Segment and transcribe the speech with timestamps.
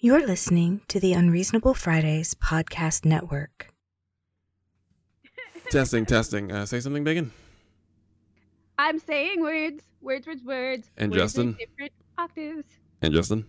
[0.00, 3.72] You're listening to the Unreasonable Fridays Podcast Network.
[5.70, 6.52] testing, testing.
[6.52, 7.32] Uh, say something, Bacon.
[8.78, 10.90] I'm saying words, words, words, words.
[10.96, 11.56] And words Justin?
[11.58, 12.68] different octaves.
[13.02, 13.44] And Justin.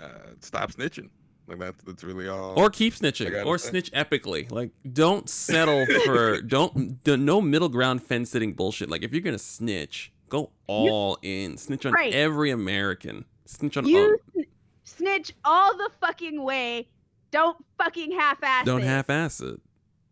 [0.00, 0.08] Uh,
[0.40, 1.08] stop snitching.
[1.46, 2.58] Like that's that's really all.
[2.58, 3.30] Or keep snitching.
[3.30, 3.70] gotta Or say.
[3.70, 4.50] snitch epically.
[4.50, 8.88] Like, don't settle for don't do, no middle ground fence sitting bullshit.
[8.88, 11.56] Like, if you're gonna snitch, go all in.
[11.58, 12.14] Snitch on Right.
[12.14, 13.24] every American.
[13.46, 13.90] Snitch on all.
[13.90, 14.44] You sn-
[14.84, 16.88] snitch all the fucking way.
[17.30, 18.66] Don't fucking half-ass it.
[18.66, 18.86] Don't it.
[18.86, 19.60] half-ass it.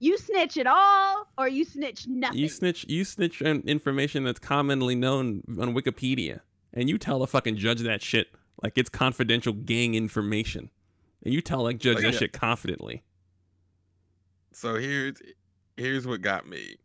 [0.01, 2.39] You snitch it all, or you snitch nothing.
[2.39, 2.85] You snitch.
[2.89, 6.41] You snitch on information that's commonly known on Wikipedia,
[6.75, 8.27] and you tell the fucking judge that shit
[8.61, 10.71] like it's confidential gang information,
[11.25, 12.19] and you tell like judge Like, that yeah.
[12.19, 13.05] shit confidently.
[14.53, 15.23] So here's
[15.77, 16.77] here's what got me.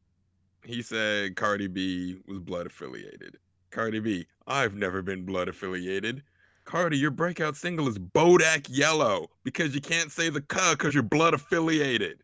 [0.64, 3.40] He said Cardi B was blood affiliated.
[3.72, 6.22] Cardi B, I've never been blood affiliated.
[6.68, 11.02] Cardi, your breakout single is Bodak Yellow because you can't say the "cuh" because you're
[11.02, 12.22] blood affiliated.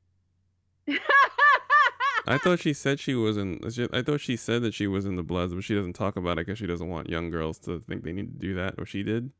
[2.28, 3.62] I thought she said she was in.
[3.94, 6.34] I thought she said that she was in the Bloods, but she doesn't talk about
[6.34, 8.86] it because she doesn't want young girls to think they need to do that, or
[8.86, 9.32] she did.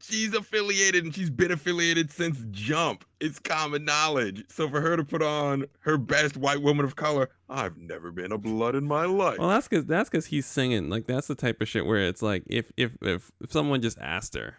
[0.00, 3.04] She's affiliated and she's been affiliated since jump.
[3.20, 4.44] It's common knowledge.
[4.48, 8.30] So for her to put on her best white woman of color, I've never been
[8.30, 9.38] a blood in my life.
[9.38, 10.88] Well, that's because that's because he's singing.
[10.88, 13.98] Like that's the type of shit where it's like if if if, if someone just
[13.98, 14.58] asked her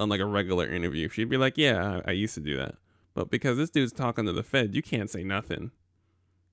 [0.00, 2.74] on like a regular interview, she'd be like, "Yeah, I, I used to do that."
[3.14, 5.70] But because this dude's talking to the Fed, you can't say nothing.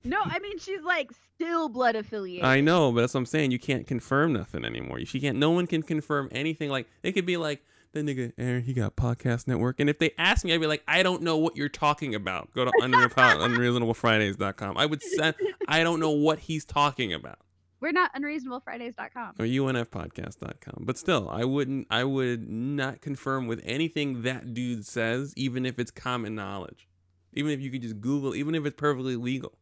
[0.04, 2.44] no, I mean she's like still blood affiliated.
[2.44, 3.50] I know, but that's what I'm saying.
[3.50, 5.04] You can't confirm nothing anymore.
[5.06, 5.38] She can't.
[5.38, 6.70] No one can confirm anything.
[6.70, 8.62] Like it could be like that nigga Aaron.
[8.62, 11.36] He got podcast network, and if they ask me, I'd be like, I don't know
[11.36, 12.52] what you're talking about.
[12.54, 14.78] Go to unreasonable.fridays.com.
[14.78, 15.32] I would say
[15.68, 17.38] I don't know what he's talking about.
[17.80, 19.34] We're not unreasonablepridays.com.
[19.40, 20.84] Or unfpodcast.com.
[20.84, 21.88] But still, I wouldn't.
[21.90, 26.88] I would not confirm with anything that dude says, even if it's common knowledge.
[27.32, 29.58] Even if you could just Google, even if it's perfectly legal.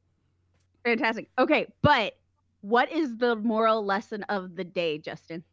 [0.84, 1.30] Fantastic.
[1.38, 2.19] Okay, but
[2.60, 5.44] what is the moral lesson of the day, Justin?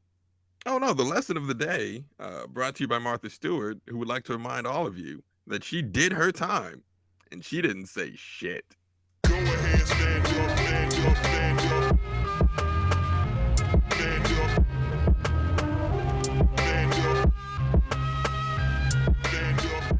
[0.70, 3.98] Oh no, the lesson of the day, uh, brought to you by Martha Stewart, who
[4.00, 6.84] would like to remind all of you that she did her time
[7.32, 8.76] and she didn't say shit.
[9.24, 12.00] Go ahead, stand up, stand up, stand up.
[13.94, 14.66] Stand up.
[16.58, 17.32] Stand up.
[19.26, 19.98] Stand up.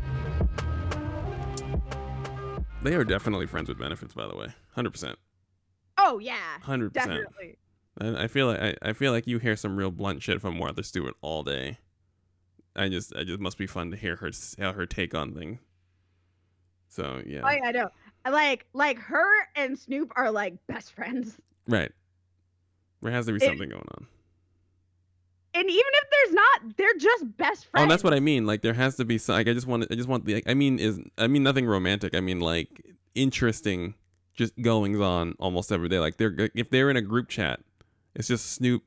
[2.84, 4.48] They are definitely friends with benefits, by the way.
[4.76, 5.16] 100%.
[5.98, 6.92] Oh yeah, 100%.
[6.92, 7.58] definitely.
[8.00, 10.58] I, I feel like I, I feel like you hear some real blunt shit from
[10.58, 11.78] Martha Stewart all day.
[12.76, 14.32] I just I just must be fun to hear her
[14.74, 15.60] her take on things.
[16.90, 17.90] So yeah, Oh yeah, I know.
[18.30, 21.38] Like like her and Snoop are like best friends.
[21.68, 21.92] right.
[23.02, 24.08] There has to be It- something going on.
[25.54, 27.86] And even if there's not, they're just best friends.
[27.86, 28.46] Oh, that's what I mean.
[28.46, 29.34] Like there has to be some.
[29.38, 29.88] Like I just want.
[29.90, 30.44] I just want the.
[30.46, 32.16] I mean, is I mean nothing romantic.
[32.16, 32.86] I mean like
[33.16, 33.96] interesting,
[34.36, 35.98] just goings on almost every day.
[35.98, 37.60] Like they're if they're in a group chat,
[38.18, 38.84] it's just Snoop,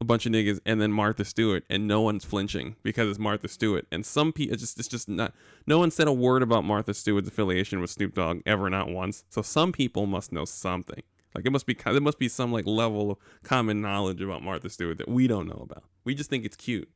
[0.00, 3.48] a bunch of niggas, and then Martha Stewart, and no one's flinching because it's Martha
[3.48, 3.86] Stewart.
[3.90, 5.32] And some people, it's just it's just not.
[5.66, 9.24] No one said a word about Martha Stewart's affiliation with Snoop Dogg ever, not once.
[9.30, 11.02] So some people must know something.
[11.34, 14.70] Like it must be there must be some like level of common knowledge about Martha
[14.70, 15.84] Stewart that we don't know about.
[16.04, 16.88] We just think it's cute,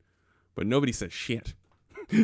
[0.54, 1.54] but nobody says shit.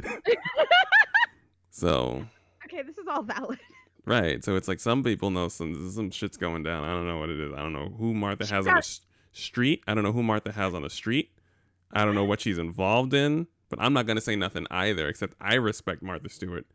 [1.70, 2.26] so
[2.64, 3.58] okay, this is all valid.
[4.04, 6.84] right, so it's like some people know some some shit's going down.
[6.84, 7.52] I don't know what it is.
[7.52, 9.00] I don't know who Martha has on got- s-
[9.36, 9.82] street.
[9.86, 11.30] I don't know who Martha has on the street.
[11.92, 13.46] I don't know what she's involved in.
[13.68, 15.08] But I'm not gonna say nothing either.
[15.08, 16.66] Except I respect Martha Stewart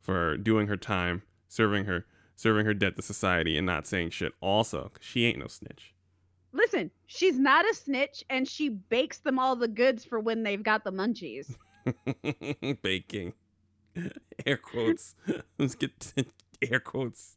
[0.00, 2.04] for doing her time, serving her
[2.36, 4.32] serving her debt to society, and not saying shit.
[4.40, 5.94] Also, 'cause she ain't no snitch.
[6.52, 10.62] Listen, she's not a snitch, and she bakes them all the goods for when they've
[10.62, 11.56] got the munchies.
[12.82, 13.32] Baking.
[14.44, 15.14] Air quotes.
[15.58, 16.12] Let's get
[16.60, 17.36] air quotes.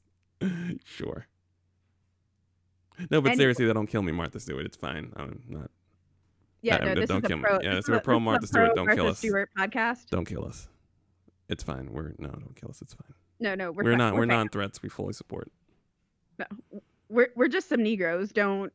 [0.84, 1.28] Sure.
[3.12, 4.66] No, but And- seriously, that don't kill me, Martha Stewart.
[4.66, 5.14] It's fine.
[5.16, 5.70] I'm not.
[6.62, 7.44] Yeah, no, this don't is kill me.
[7.44, 7.60] pro.
[7.62, 9.18] Yeah, this so we're pro this is the Martha Stewart, don't kill us.
[9.20, 10.10] Stewart podcast.
[10.10, 10.68] Don't kill us.
[11.50, 11.94] It's fine.
[11.94, 12.82] We're no, don't kill us.
[12.82, 13.14] It's fine.
[13.40, 14.16] No, no, we're We're, not.
[14.16, 14.30] We're, fine.
[14.30, 14.82] non-threats.
[14.82, 15.52] We fully support.
[16.40, 16.46] No,
[17.10, 18.32] We're we're just some Negroes.
[18.32, 18.74] Don't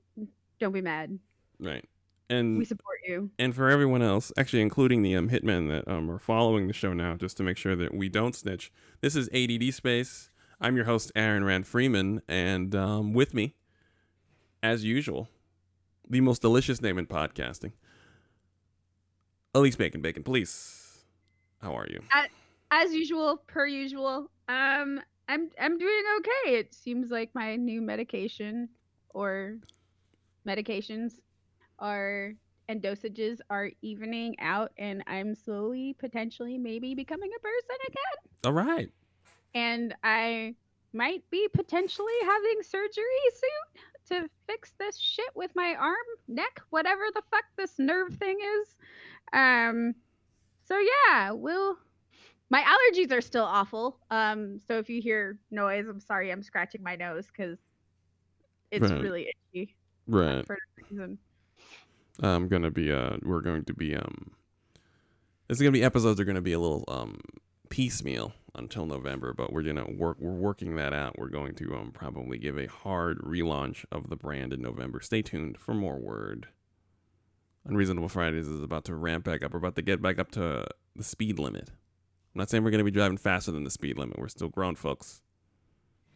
[0.61, 1.19] don't be mad.
[1.59, 1.85] Right.
[2.31, 3.31] And we support you.
[3.39, 6.95] and for everyone else, actually including the um, hitmen that um, are following the show
[6.95, 8.73] now, just to make sure that we don't snitch.
[9.03, 10.31] This is ADD Space.
[10.61, 13.55] I'm your host, Aaron Rand Freeman, and um, with me,
[14.63, 15.29] as usual,
[16.09, 17.73] the most delicious name in podcasting,
[19.55, 20.01] Elise Bacon.
[20.01, 21.05] Bacon, please.
[21.61, 22.01] How are you?
[22.71, 24.31] As usual, per usual.
[24.49, 26.57] Um, I'm I'm doing okay.
[26.57, 28.69] It seems like my new medication
[29.11, 29.59] or
[30.47, 31.15] medications
[31.79, 32.35] are
[32.69, 38.31] and dosages are evening out, and I'm slowly, potentially, maybe becoming a person again.
[38.45, 38.91] All right.
[39.55, 40.55] And I
[40.93, 43.83] might be potentially having surgery soon
[44.13, 45.97] to fix this shit with my arm,
[46.29, 48.77] neck, whatever the fuck this nerve thing is.
[49.33, 49.95] Um,
[50.65, 51.77] so yeah, we'll.
[52.51, 53.99] My allergies are still awful.
[54.11, 56.31] Um, so if you hear noise, I'm sorry.
[56.31, 57.59] I'm scratching my nose because
[58.71, 59.01] it's Right.
[59.01, 59.75] really itchy
[60.07, 60.47] Right.
[60.47, 61.19] for no reason.
[62.21, 64.33] I'm gonna be uh we're going to be um
[65.49, 67.21] this is gonna be episodes are gonna be a little um
[67.71, 71.19] piecemeal until November, but we're gonna work we're working that out.
[71.19, 75.01] We're going to um probably give a hard relaunch of the brand in November.
[75.01, 76.49] Stay tuned for more word.
[77.65, 79.53] Unreasonable Fridays is about to ramp back up.
[79.53, 80.67] We're about to get back up to
[80.97, 81.71] the speed limit.
[81.71, 84.19] I'm not saying we're gonna be driving faster than the speed limit.
[84.19, 85.23] We're still grown folks.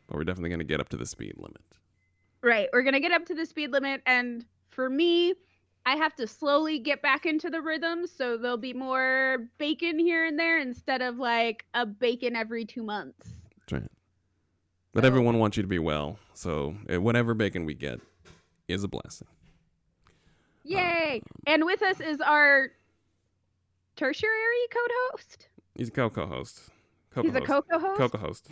[0.06, 1.62] But we're definitely gonna get up to the speed limit.
[2.42, 2.68] Right.
[2.72, 5.34] We're gonna get up to the speed limit, and for me,
[5.86, 8.06] I have to slowly get back into the rhythm.
[8.08, 12.82] So there'll be more bacon here and there instead of like a bacon every two
[12.82, 13.28] months.
[13.60, 13.90] That's right.
[14.92, 18.00] But So- everyone wants you to be well, so uh, whatever bacon we get
[18.68, 19.28] is a blessing.
[20.64, 21.22] Yay!
[21.46, 22.72] And with us is our
[23.94, 25.46] tertiary co-host.
[25.76, 26.70] He's a co host.
[27.22, 27.98] He's a coco host.
[28.12, 28.48] Co-host.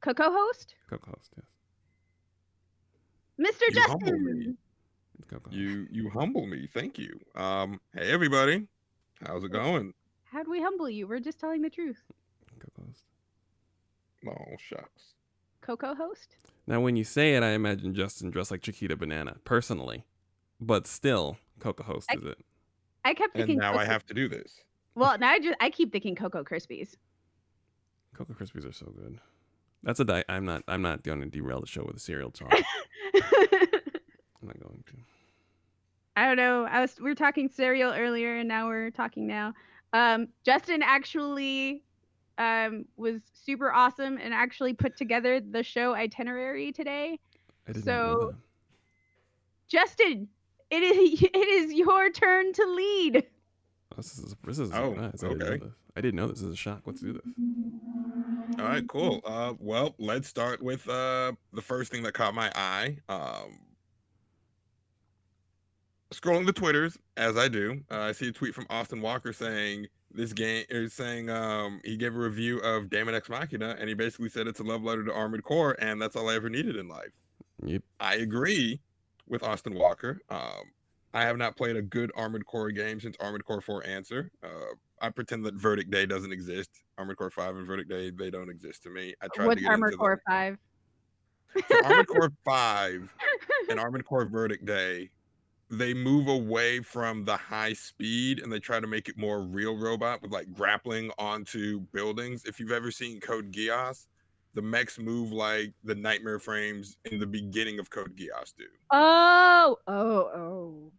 [0.00, 0.74] Co-host.
[0.88, 1.34] Co-host.
[1.36, 1.46] yes.
[3.38, 3.74] Mr.
[3.74, 3.98] You humble.
[4.06, 4.58] Justin.
[5.28, 5.56] Coco host.
[5.56, 6.68] You you humble me.
[6.72, 7.18] Thank you.
[7.34, 8.66] Um, hey everybody,
[9.26, 9.94] how's it going?
[10.24, 11.06] How'd we humble you?
[11.06, 12.02] We're just telling the truth.
[12.60, 13.04] Coco host.
[14.26, 15.14] Oh shucks.
[15.60, 16.36] Coco host.
[16.66, 20.04] Now, when you say it, I imagine Justin dressed like Chiquita Banana, personally.
[20.60, 22.38] But still, Coco host I- is it.
[23.04, 23.58] I kept And thinking.
[23.58, 24.60] now I have to do this.
[24.94, 26.94] Well, now I just I keep thinking Cocoa Krispies.
[28.14, 29.18] Cocoa Krispies are so good.
[29.82, 30.62] That's a di- I'm not.
[30.68, 32.52] I'm not going to derail the show with a cereal talk.
[34.42, 34.92] I'm not going to.
[36.16, 36.64] I don't know.
[36.66, 39.54] I was we were talking cereal earlier, and now we're talking now.
[39.94, 41.82] Um, Justin actually
[42.38, 47.18] um, was super awesome and actually put together the show itinerary today.
[47.68, 48.36] I did not know So- that.
[49.68, 50.28] Justin,
[50.70, 53.24] it is it is your turn to lead.
[53.92, 55.24] Oh, This is this is a Oh, surprise.
[55.24, 55.58] I didn't know okay.
[55.64, 55.72] this.
[55.96, 56.82] I didn't know this is a shock.
[56.86, 57.22] Let's do this.
[58.58, 59.20] All right, cool.
[59.24, 62.98] Uh, well, let's start with uh the first thing that caught my eye.
[63.08, 63.58] Um,
[66.12, 69.86] scrolling the twitters as I do, uh, I see a tweet from Austin Walker saying
[70.14, 73.94] this game is saying um he gave a review of Daemon X Machina and he
[73.94, 76.76] basically said it's a love letter to Armored Core and that's all I ever needed
[76.76, 77.12] in life.
[77.64, 77.82] Yep.
[78.00, 78.80] I agree
[79.28, 80.20] with Austin Walker.
[80.28, 80.72] Um,
[81.14, 84.30] I have not played a good Armored Core game since Armored Core 4 Answer.
[84.42, 86.70] Uh, I pretend that Verdict Day doesn't exist.
[86.96, 89.14] Armored Core 5 and Verdict Day, they don't exist to me.
[89.20, 90.22] I tried What's to get Armored Core.
[90.26, 90.58] Five?
[91.68, 93.14] So Armored Core 5
[93.68, 95.10] and Armored Core Verdict Day,
[95.72, 99.74] they move away from the high speed and they try to make it more real
[99.76, 102.44] robot with like grappling onto buildings.
[102.44, 104.06] If you've ever seen Code Geass,
[104.52, 108.66] the mechs move like the nightmare frames in the beginning of Code Geass do.
[108.90, 109.92] Oh, oh,
[110.34, 110.92] oh.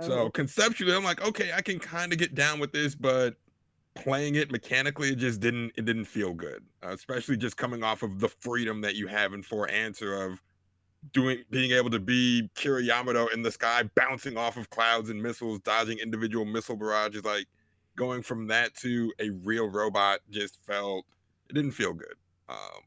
[0.00, 0.30] So Oh.
[0.30, 3.36] conceptually, I'm like, okay, I can kind of get down with this, but
[3.94, 6.62] playing it mechanically, it just didn't it didn't feel good.
[6.84, 10.42] Uh, especially just coming off of the freedom that you have in For Answer of
[11.12, 15.22] doing being able to be Kira Yamato in the sky, bouncing off of clouds and
[15.22, 17.24] missiles, dodging individual missile barrages.
[17.24, 17.46] Like
[17.96, 21.04] going from that to a real robot just felt
[21.48, 22.14] it didn't feel good.
[22.48, 22.80] Um,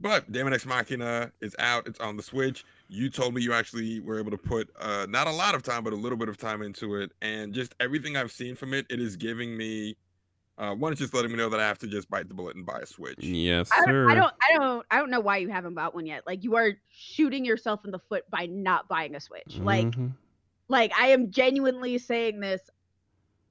[0.00, 1.86] but Daemon X Machina is out.
[1.86, 2.64] It's on the Switch.
[2.88, 5.84] You told me you actually were able to put uh, not a lot of time,
[5.84, 8.86] but a little bit of time into it, and just everything I've seen from it,
[8.88, 9.96] it is giving me.
[10.60, 12.54] Uh, one is just let me know that I have to just bite the bullet
[12.54, 13.16] and buy a Switch.
[13.18, 14.04] Yes, I sir.
[14.04, 16.22] don't, I don't, I don't, I don't know why you haven't bought one yet.
[16.26, 19.56] Like you are shooting yourself in the foot by not buying a Switch.
[19.56, 20.12] Like, Mhm.
[20.68, 22.60] like I am genuinely saying this.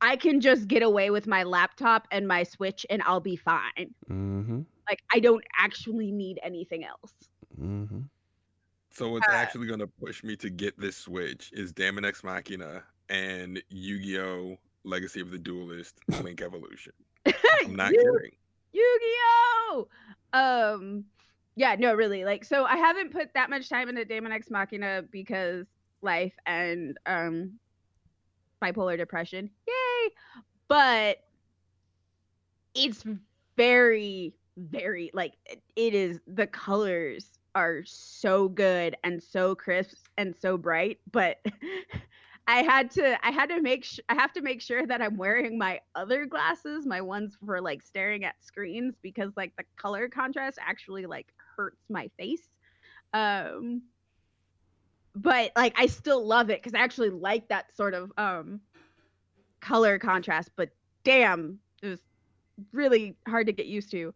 [0.01, 3.95] I can just get away with my laptop and my Switch, and I'll be fine.
[4.07, 4.65] Mhm.
[4.87, 7.13] Like I don't actually need anything else.
[7.59, 8.07] Mhm.
[8.91, 12.23] So what's Uh, actually going to push me to get this Switch is Daemon X
[12.23, 14.59] Machina and Yu-Gi-Oh!
[14.89, 16.93] Legacy of the Duelist Link Evolution.
[17.25, 18.35] I'm not Yu- kidding.
[18.73, 19.87] Yu-Gi-Oh!
[20.33, 21.05] Um,
[21.55, 22.25] yeah, no, really.
[22.25, 25.65] Like, so I haven't put that much time into Daemon X Machina because
[26.01, 27.51] life and um
[28.61, 29.49] bipolar depression.
[29.67, 30.09] Yay!
[30.67, 31.17] But
[32.73, 33.03] it's
[33.57, 36.19] very, very like it- it is.
[36.27, 41.37] The colors are so good and so crisp and so bright, but.
[42.49, 45.17] I had to I had to make sh- I have to make sure that I'm
[45.17, 50.09] wearing my other glasses, my ones for like staring at screens because like the color
[50.09, 52.49] contrast actually like hurts my face.
[53.13, 53.83] Um
[55.15, 58.61] but like I still love it because I actually like that sort of um
[59.61, 60.51] color contrast.
[60.55, 60.69] But
[61.03, 61.99] damn, it was
[62.73, 64.13] really hard to get used to,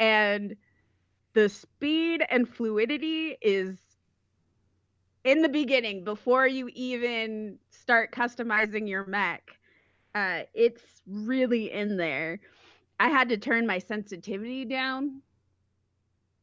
[0.00, 0.56] and
[1.34, 3.78] the speed and fluidity is
[5.24, 9.58] in the beginning before you even start customizing your mech.
[10.14, 12.40] Uh, it's really in there.
[13.00, 15.22] I had to turn my sensitivity down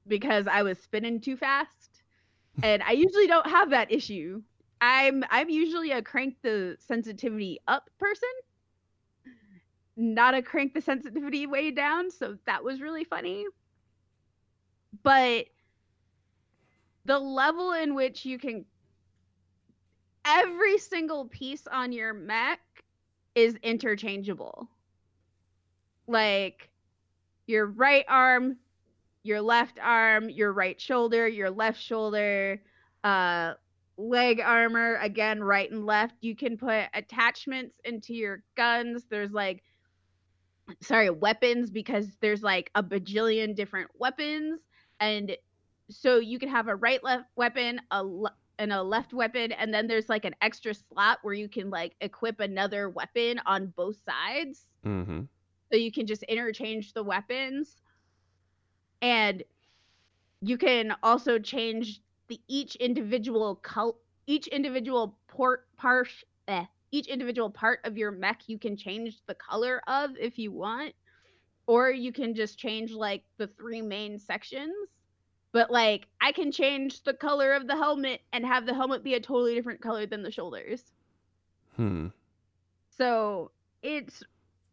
[0.07, 2.03] because I was spinning too fast.
[2.63, 4.41] And I usually don't have that issue.
[4.81, 8.29] I'm I'm usually a crank the sensitivity up person,
[9.95, 13.45] not a crank the sensitivity way down, so that was really funny.
[15.03, 15.47] But
[17.05, 18.65] the level in which you can
[20.25, 22.59] every single piece on your mech
[23.35, 24.69] is interchangeable.
[26.07, 26.69] Like
[27.47, 28.57] your right arm,
[29.23, 32.61] your left arm, your right shoulder, your left shoulder,
[33.03, 33.53] uh
[33.97, 36.15] leg armor, again right and left.
[36.21, 39.05] You can put attachments into your guns.
[39.09, 39.63] There's like
[40.81, 44.61] sorry, weapons because there's like a bajillion different weapons
[44.99, 45.35] and
[45.89, 49.73] so you can have a right left weapon, a le- and a left weapon and
[49.73, 53.95] then there's like an extra slot where you can like equip another weapon on both
[54.03, 54.65] sides.
[54.85, 55.21] Mm-hmm.
[55.71, 57.81] so you can just interchange the weapons.
[59.01, 59.43] And
[60.41, 66.09] you can also change the each individual col- each individual port part
[66.47, 70.51] eh, each individual part of your mech you can change the color of if you
[70.51, 70.93] want.
[71.67, 74.73] Or you can just change like the three main sections
[75.51, 79.15] but like i can change the color of the helmet and have the helmet be
[79.15, 80.83] a totally different color than the shoulders
[81.75, 82.07] Hmm.
[82.89, 83.51] so
[83.81, 84.21] it's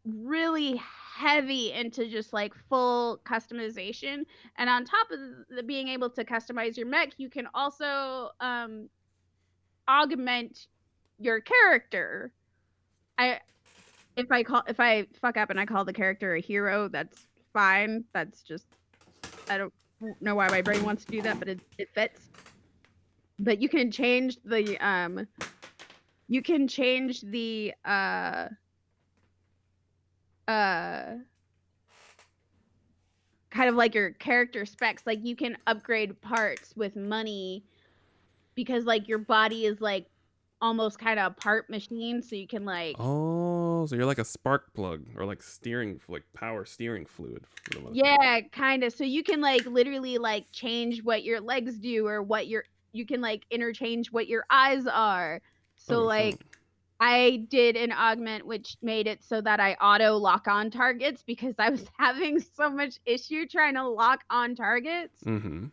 [0.05, 0.81] really
[1.17, 4.23] heavy into just like full customization.
[4.57, 5.19] And on top of
[5.49, 8.89] the being able to customize your mech, you can also um,
[9.87, 10.67] augment
[11.19, 12.31] your character.
[13.17, 13.39] I
[14.15, 17.27] if I call if I fuck up and I call the character a hero, that's
[17.53, 18.03] fine.
[18.13, 18.67] That's just
[19.49, 19.73] I don't
[20.21, 22.29] know why my brain wants to do that, but it, it fits.
[23.39, 25.27] But you can change the um
[26.27, 28.47] you can change the uh
[30.47, 31.03] uh
[33.49, 37.63] kind of like your character specs like you can upgrade parts with money
[38.55, 40.07] because like your body is like
[40.61, 44.73] almost kind of part machine so you can like Oh, so you're like a spark
[44.73, 47.45] plug or like steering, like power steering fluid.
[47.47, 48.21] for the most part.
[48.25, 52.21] yeah kind of so you can like literally like change what your legs do or
[52.21, 55.41] what your you can like interchange what your eyes are
[55.75, 56.49] so Oh, like fun.
[56.99, 61.55] I did an augment which made it so that I auto lock on targets because
[61.59, 65.71] I was having so much issue trying to lock on targets Mhm.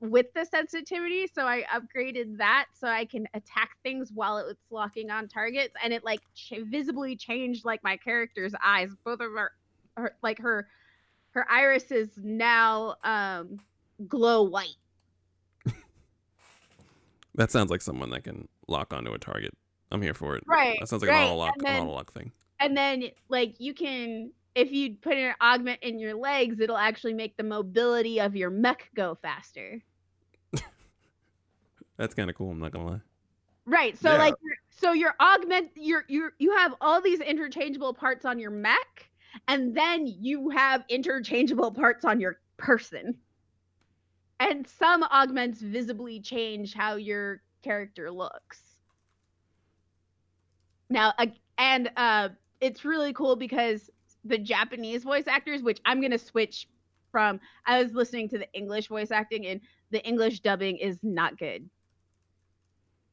[0.00, 1.26] With the sensitivity.
[1.32, 5.92] So I upgraded that so I can attack things while it's locking on targets, and
[5.92, 8.90] it like ch- visibly changed like my character's eyes.
[9.04, 9.52] Both of her,
[9.96, 10.68] her like her,
[11.32, 13.58] her irises now um
[14.08, 14.76] glow white.
[17.36, 19.52] That sounds like someone that can lock onto a target.
[19.92, 20.44] I'm here for it.
[20.46, 22.32] Right, That sounds like right, auto lock, then- lock thing.
[22.58, 27.14] and then like you can if you put an augment in your legs it'll actually
[27.14, 29.80] make the mobility of your mech go faster
[32.00, 32.50] That's kind of cool.
[32.50, 33.00] I'm not gonna lie.
[33.66, 34.18] right so Yeah.
[34.18, 38.50] like your- so your augment your you you have all these interchangeable parts on your
[38.50, 39.10] mech
[39.48, 43.14] and then you have interchangeable parts on your person
[44.40, 48.62] and some augments visibly change how your character looks
[50.88, 52.30] now ag- and uh
[52.62, 53.90] it's really cool because
[54.24, 56.66] the japanese voice actors which i'm going to switch
[57.12, 61.36] from i was listening to the english voice acting and the english dubbing is not
[61.38, 61.68] good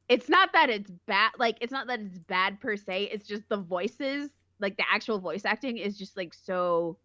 [0.08, 3.48] it's not that it's bad like it's not that it's bad per se it's just
[3.48, 6.96] the voices like the actual voice acting is just like so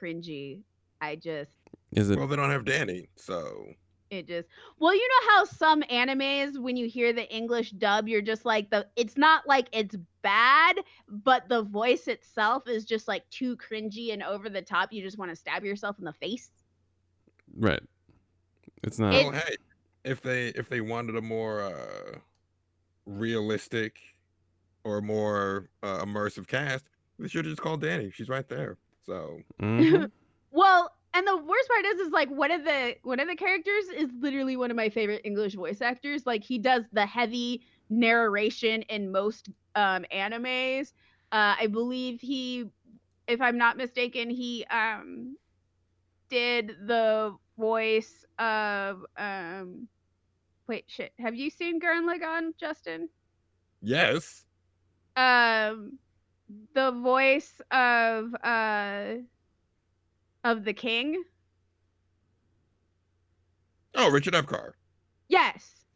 [0.00, 0.60] cringy
[1.00, 1.50] i just
[1.92, 2.18] Is it?
[2.18, 3.66] Well, they don't have Danny, so
[4.08, 4.46] it just
[4.78, 8.70] well you know how some animes when you hear the english dub you're just like
[8.70, 10.76] the it's not like it's bad
[11.08, 15.18] but the voice itself is just like too cringy and over the top you just
[15.18, 16.50] want to stab yourself in the face
[17.58, 17.82] right.
[18.82, 19.12] It's not.
[19.12, 19.56] well, oh, hey,
[20.06, 22.20] if they if they wanted a more uh,
[23.06, 23.98] realistic
[24.84, 28.10] or more uh, immersive cast, they should have just called Danny.
[28.10, 28.78] She's right there.
[29.04, 30.06] So Mhm.
[30.50, 33.86] well and the worst part is is like one of the one of the characters
[33.88, 38.82] is literally one of my favorite english voice actors like he does the heavy narration
[38.82, 40.92] in most um animes
[41.32, 42.66] uh i believe he
[43.28, 45.36] if i'm not mistaken he um
[46.30, 49.88] did the voice of um
[50.68, 51.12] wait, shit.
[51.18, 53.08] Have you seen Gurren Lagann, Justin?
[53.82, 54.44] Yes.
[55.16, 55.98] Um,
[56.74, 59.14] the voice of uh
[60.44, 61.22] of the king.
[63.94, 64.72] Oh, Richard Epcar.
[65.28, 65.86] Yes.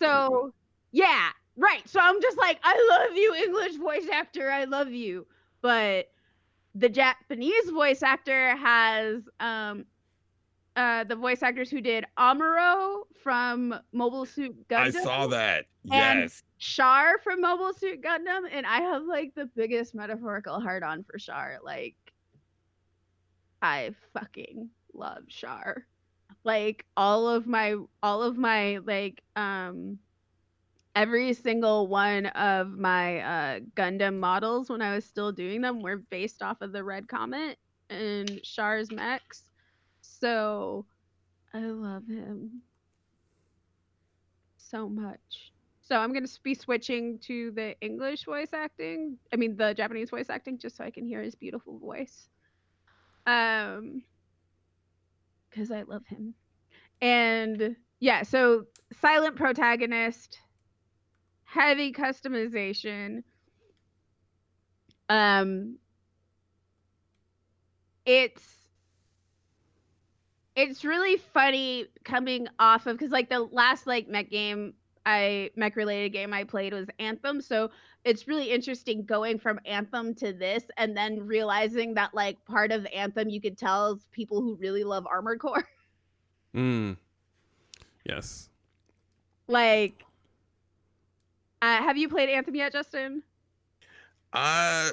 [0.00, 0.52] So
[0.92, 1.88] yeah, right.
[1.88, 4.50] So I'm just like, I love you, English voice actor.
[4.50, 5.26] I love you.
[5.60, 6.06] But
[6.74, 9.84] the Japanese voice actor has um
[10.78, 14.96] uh the voice actors who did Amuro from Mobile Suit Gundam.
[14.96, 15.66] I saw that.
[15.90, 16.42] And- Yes.
[16.58, 21.18] Char from Mobile Suit Gundam, and I have like the biggest metaphorical heart on for
[21.18, 21.58] Char.
[21.62, 21.94] Like,
[23.62, 25.86] I fucking love Char.
[26.44, 29.98] Like all of my, all of my like, um,
[30.96, 35.98] every single one of my uh Gundam models when I was still doing them were
[35.98, 37.56] based off of the Red Comet
[37.88, 39.44] and Char's mechs.
[40.08, 40.86] So,
[41.54, 42.62] I love him
[44.56, 45.52] so much.
[45.80, 49.18] So I'm gonna be switching to the English voice acting.
[49.32, 52.28] I mean the Japanese voice acting, just so I can hear his beautiful voice.
[53.26, 54.02] Um,
[55.50, 56.34] because I love him.
[57.00, 58.66] And yeah, so
[59.00, 60.38] silent protagonist,
[61.44, 63.24] heavy customization.
[65.08, 65.78] Um,
[68.04, 68.57] it's
[70.58, 74.74] it's really funny coming off of because like the last like mech game
[75.06, 77.40] I mech related game I played was Anthem.
[77.40, 77.70] So
[78.04, 82.84] it's really interesting going from Anthem to this and then realizing that like part of
[82.86, 85.64] Anthem you could tell is people who really love Armored Core.
[86.54, 86.96] Mm.
[88.06, 88.48] Yes.
[89.48, 90.02] like
[91.60, 93.22] uh, have you played Anthem yet, Justin?
[94.32, 94.88] Uh,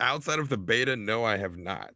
[0.00, 1.94] outside of the beta, no, I have not.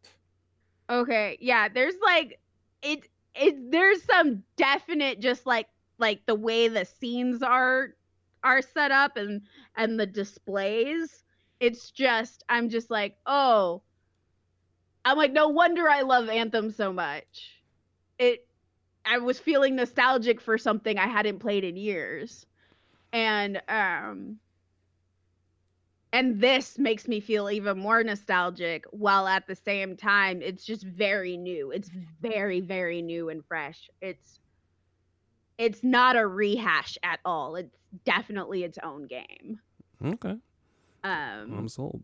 [0.89, 2.39] Okay, yeah, there's like
[2.83, 7.95] it it there's some definite just like like the way the scenes are
[8.43, 9.41] are set up and
[9.75, 11.23] and the displays.
[11.59, 13.83] It's just I'm just like, "Oh,
[15.05, 17.61] I'm like no wonder I love Anthem so much."
[18.19, 18.47] It
[19.05, 22.45] I was feeling nostalgic for something I hadn't played in years.
[23.13, 24.39] And um
[26.13, 30.83] and this makes me feel even more nostalgic while at the same time it's just
[30.85, 31.71] very new.
[31.71, 31.89] It's
[32.21, 33.89] very very new and fresh.
[34.01, 34.39] It's
[35.57, 37.55] it's not a rehash at all.
[37.55, 39.59] It's definitely its own game.
[40.05, 40.37] Okay.
[41.03, 42.01] um I'm sold.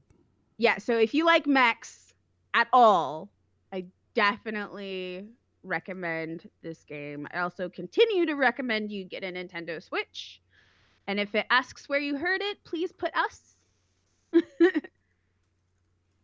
[0.57, 2.13] yeah so if you like mechs
[2.53, 3.29] at all
[3.71, 5.27] i definitely
[5.63, 7.27] recommend this game.
[7.33, 10.41] I also continue to recommend you get a nintendo switch.
[11.07, 13.58] And if it asks where you heard it please put us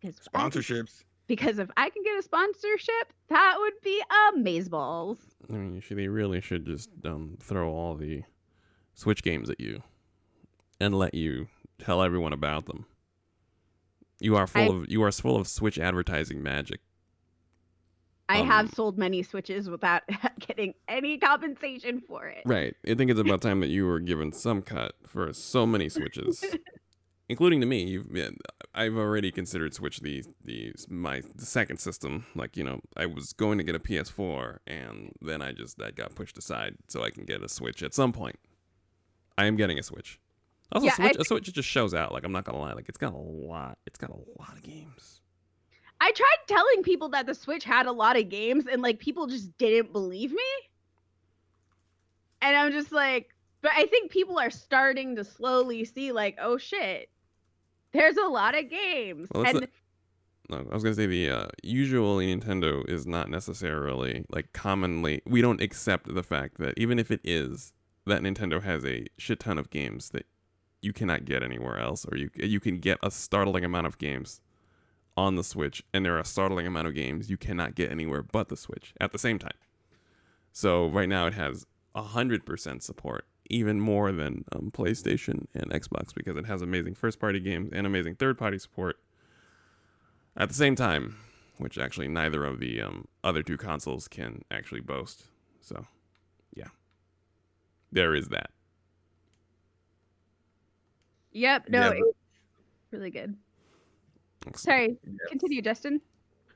[0.02, 1.04] 'Cause I can- Sponsorships.
[1.28, 4.02] because if i can get a sponsorship that would be
[4.36, 5.18] amazeballs
[5.50, 8.24] I mean, you should, they really should just um, throw all the
[8.96, 9.84] Switch games at you
[10.80, 12.86] and let you tell everyone about them.
[14.20, 16.80] You are full I- of you are full of Switch advertising magic.
[18.28, 20.02] i Um, have sold many switches without
[20.40, 22.74] getting any compensation for it Right.
[22.88, 26.44] I think it's about time that you were given some cut for so many Switches,
[27.30, 27.84] including to me.
[27.84, 28.38] You've been,
[28.74, 32.26] I've already considered Switch the the my the second system.
[32.36, 35.96] Like you know, I was going to get a PS4, and then I just that
[35.96, 38.38] got pushed aside so I can get a Switch at some point.
[39.38, 40.20] I am getting a Switch.
[40.72, 42.12] Also, Yeah, Switch, a Switch just shows out.
[42.12, 43.78] Like I'm not gonna lie, like it's got a lot.
[43.86, 45.22] It's got a lot of games.
[46.02, 49.28] i tried telling people that the switch had a lot of games and like people
[49.28, 50.52] just didn't believe me
[52.42, 53.30] and i'm just like
[53.62, 57.10] but i think people are starting to slowly see like oh shit
[57.96, 59.68] there's a lot of games Well, and
[60.50, 65.22] No, I was gonna say the uh, usually Nintendo is not necessarily like commonly.
[65.26, 67.74] We don't accept the fact that even if it is
[68.06, 70.28] that Nintendo has a shit ton of games that
[70.82, 74.42] you cannot get anywhere else, or you you can get a startling amount of games
[75.18, 78.22] on the Switch, and there are a startling amount of games you cannot get anywhere
[78.22, 79.58] but the Switch at the same time.
[80.52, 86.14] So right now it has hundred percent support, even more than um, PlayStation and Xbox,
[86.14, 88.98] because it has amazing first-party games and amazing third-party support
[90.36, 91.18] at the same time,
[91.58, 95.26] which actually neither of the um, other two consoles can actually boast.
[95.62, 95.86] So,
[96.54, 96.70] yeah,
[97.92, 98.50] there is that.
[101.32, 102.00] yep no Yeah,
[102.92, 103.36] really good
[104.56, 104.98] sorry
[105.30, 106.02] continue justin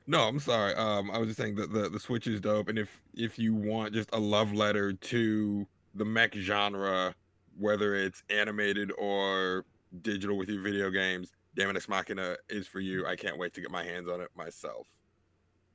[0.06, 0.74] No, I'm sorry.
[0.74, 3.54] Um, I was just saying that the the Switch is dope, and if if you
[3.54, 7.14] want just a love letter to the mech genre,
[7.58, 9.64] whether it's animated or
[10.02, 13.06] digital with your video games, Daemon X Machina is for you.
[13.06, 14.86] I can't wait to get my hands on it myself.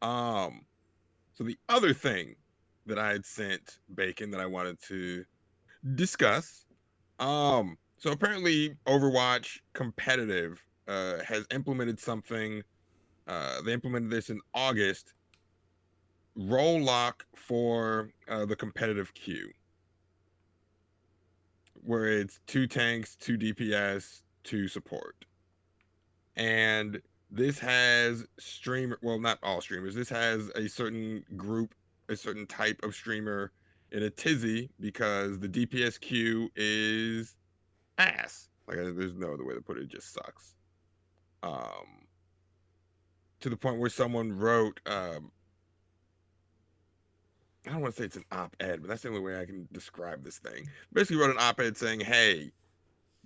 [0.02, 0.62] Um,
[1.34, 2.36] so the other thing
[2.86, 5.26] that I had sent Bacon that I wanted to
[5.96, 6.66] discuss.
[7.20, 12.62] Um, so apparently, Overwatch competitive uh, has implemented something.
[13.28, 15.14] Uh, they implemented this in August.
[16.36, 19.50] Role lock for uh, the competitive queue,
[21.86, 25.26] where it's two tanks, two DPS, two support,
[26.36, 28.98] and this has streamer.
[29.02, 29.96] Well, not all streamers.
[29.96, 31.74] This has a certain group,
[32.10, 33.52] a certain type of streamer
[33.92, 37.36] in a tizzy because the DPS queue is
[37.98, 38.50] ass.
[38.68, 39.84] Like there's no other way to put it.
[39.84, 40.56] It just sucks.
[41.44, 42.08] Um,
[43.42, 45.32] to the point where someone wrote, um,
[47.68, 49.68] I don't want to say it's an op-ed, but that's the only way I can
[49.72, 50.70] describe this thing.
[50.94, 52.52] Basically, wrote an op-ed saying, "Hey,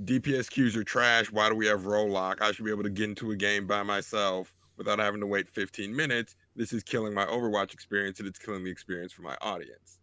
[0.03, 1.31] DPS queues are trash.
[1.31, 2.41] Why do we have role lock?
[2.41, 5.49] I should be able to get into a game by myself without having to wait
[5.49, 6.37] 15 minutes.
[6.55, 9.99] This is killing my Overwatch experience, and it's killing the experience for my audience."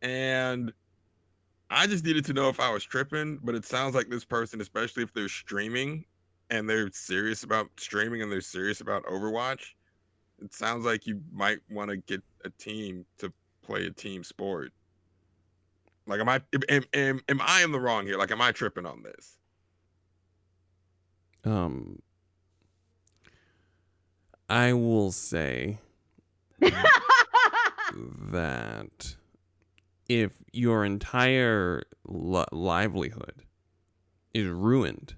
[0.00, 0.72] And
[1.70, 4.60] I just needed to know if I was tripping, but it sounds like this person,
[4.60, 6.04] especially if they're streaming
[6.50, 9.74] and they're serious about streaming and they're serious about Overwatch,
[10.42, 14.72] it sounds like you might want to get a team to play a team sport.
[16.06, 18.18] Like, am I am, am, am I in the wrong here?
[18.18, 19.38] Like, am I tripping on this?
[21.44, 22.00] Um,
[24.48, 25.78] I will say
[26.60, 29.16] that
[30.08, 33.44] if your entire li- livelihood
[34.34, 35.14] is ruined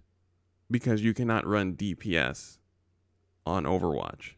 [0.70, 2.58] because you cannot run DPS
[3.46, 4.32] on Overwatch,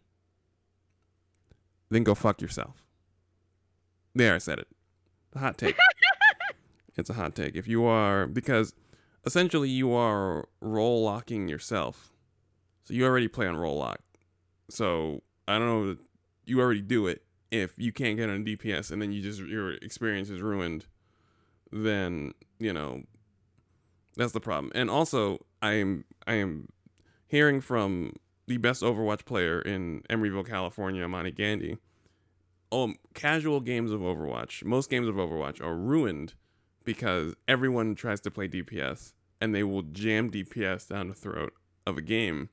[1.91, 2.86] then go fuck yourself.
[4.17, 4.69] There, I said it.
[5.33, 5.77] The hot take.
[6.97, 7.55] it's a hot take.
[7.55, 8.73] If you are, because
[9.27, 12.15] essentially you are role locking yourself.
[12.85, 14.01] So you already play on role lock.
[14.71, 15.97] So I don't know,
[16.47, 17.25] you already do it.
[17.51, 20.87] If you can't get on DPS and then you just your experience is ruined,
[21.71, 23.03] then you know
[24.17, 24.73] that's the problem.
[24.75, 26.71] And also, I am I am
[27.27, 28.15] hearing from
[28.47, 31.77] the best Overwatch player in Emeryville, California, Monty Gandy.
[32.73, 36.35] Um, casual games of Overwatch, most games of Overwatch are ruined
[36.85, 41.53] because everyone tries to play DPS and they will jam DPS down the throat
[41.87, 42.49] of a game,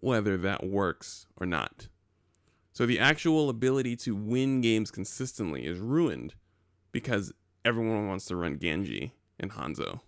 [0.00, 1.88] whether that works or not.
[2.72, 6.34] So the actual ability to win games consistently is ruined
[6.92, 7.32] because
[7.64, 10.00] everyone wants to run Genji and Hanzo.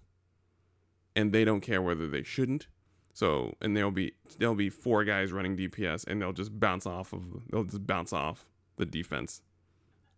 [1.14, 2.66] And they don't care whether they shouldn't.
[3.14, 7.14] So and there'll be there'll be four guys running DPS and they'll just bounce off
[7.14, 9.42] of they'll just bounce off the defense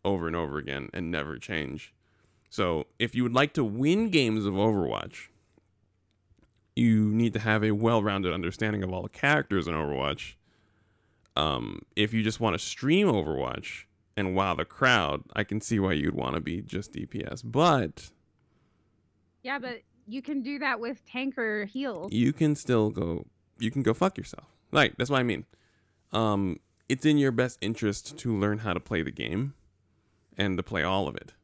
[0.05, 1.93] over and over again and never change.
[2.51, 5.29] So if you would like to win games of Overwatch,
[6.77, 10.35] you need to have a well-rounded understanding of all the characters in Overwatch.
[11.37, 13.85] Um, if you just want to stream Overwatch
[14.17, 17.43] and wow the crowd, I can see why you'd want to be just DPS.
[17.45, 18.11] But
[19.43, 22.13] yeah, but you can do that with tanker heals.
[22.13, 23.27] you can still go
[23.59, 25.45] you can go fuck yourself like that's what i mean
[26.13, 29.55] um it's in your best interest to learn how to play the game
[30.37, 31.35] and to play all of it.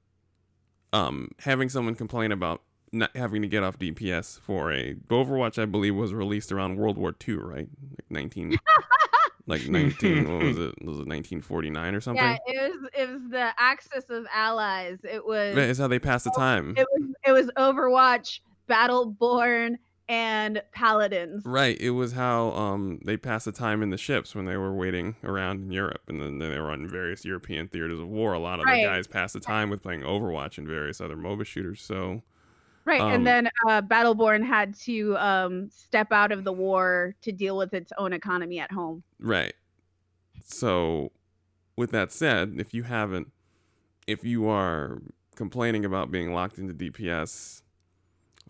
[0.93, 5.65] Um having someone complain about not having to get off dps for a overwatch i
[5.65, 7.69] believe was released around world war ii right?
[7.91, 8.57] Like 19
[9.47, 10.75] like 19 what was it?
[10.81, 12.25] Was it 1949 or something?
[12.25, 14.99] Yeah, it was it was the Axis of Allies.
[15.03, 16.75] It was it's how they passed the time.
[16.77, 19.77] it was it was Overwatch, Battleborn,
[20.09, 21.43] and Paladins.
[21.47, 21.81] Right.
[21.81, 25.17] It was how um they passed the time in the ships when they were waiting
[25.25, 28.33] around in Europe, and then they were on various European theaters of war.
[28.33, 28.83] A lot of Right.
[28.83, 31.81] the guys passed the time with playing Overwatch and various other MOBA shooters.
[31.83, 32.23] So
[32.87, 37.33] Right, Um, and then uh, Battleborn had to um, step out of the war to
[37.33, 39.03] deal with its own economy at home.
[39.19, 39.55] right.
[40.45, 41.13] So
[41.77, 43.33] with that said, if you haven't,
[44.07, 45.01] if you are
[45.35, 47.63] complaining about being locked into DPS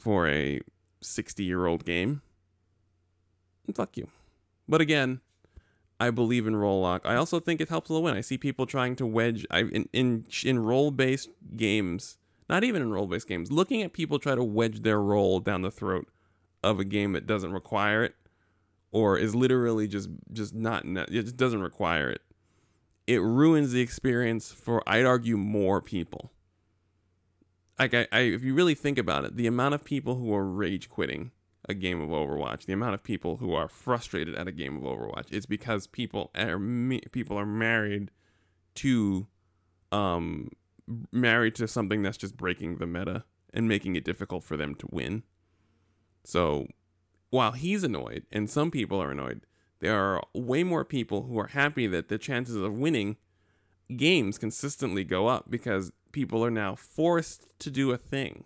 [0.01, 0.61] for a
[1.05, 2.23] sixty-year-old game,
[3.75, 4.09] fuck you.
[4.69, 5.21] But again,
[6.01, 7.03] I believe in role lock.
[7.05, 8.17] I also think it helps the win.
[8.17, 12.83] I see people trying to wedge I in in, in role based games, not even
[12.83, 16.09] in role based games, looking at people try to wedge their role down the throat
[16.63, 18.15] of a game that doesn't require it,
[18.91, 22.23] or is literally just just not it just doesn't require it.
[23.07, 26.31] It ruins the experience for I'd argue more people.
[27.79, 30.45] Like I, I if you really think about it, the amount of people who are
[30.45, 31.33] rage quitting
[31.69, 34.83] a game of Overwatch, the amount of people who are frustrated at a game of
[34.83, 36.59] Overwatch is because people are
[37.11, 38.11] people are married
[38.77, 39.27] to
[39.93, 40.51] um
[41.11, 44.87] married to something that's just breaking the meta and making it difficult for them to
[44.91, 45.23] win.
[46.25, 46.67] So
[47.31, 49.47] while he's annoyed and some people are annoyed,
[49.81, 53.17] there are way more people who are happy that the chances of winning
[53.97, 58.45] games consistently go up because people are now forced to do a thing.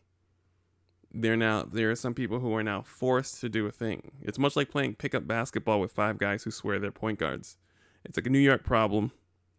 [1.12, 4.12] They're now there are some people who are now forced to do a thing.
[4.22, 7.58] It's much like playing pickup basketball with five guys who swear they're point guards.
[8.04, 9.12] It's like a New York problem.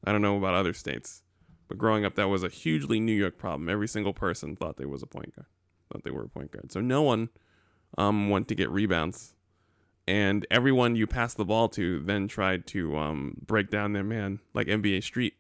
[0.04, 1.22] I don't know about other states,
[1.68, 3.70] but growing up, that was a hugely New York problem.
[3.70, 5.48] Every single person thought they was a point guard,
[5.92, 6.72] thought they were a point guard.
[6.72, 7.30] So no one
[7.96, 9.36] um, went to get rebounds,
[10.08, 14.40] and everyone you passed the ball to then tried to um, break down their man
[14.56, 15.36] like NBA Street.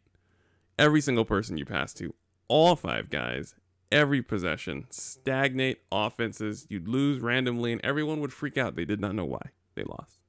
[0.78, 2.14] Every single person you passed to,
[2.50, 3.56] all five guys,
[3.92, 6.68] every possession, stagnate offenses.
[6.70, 8.76] You'd lose randomly, and everyone would freak out.
[8.76, 9.42] They did not know why
[9.76, 10.20] they lost.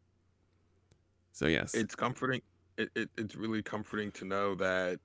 [1.33, 2.43] So yes, It's comforting.
[2.79, 5.01] It, it it's really comforting to know that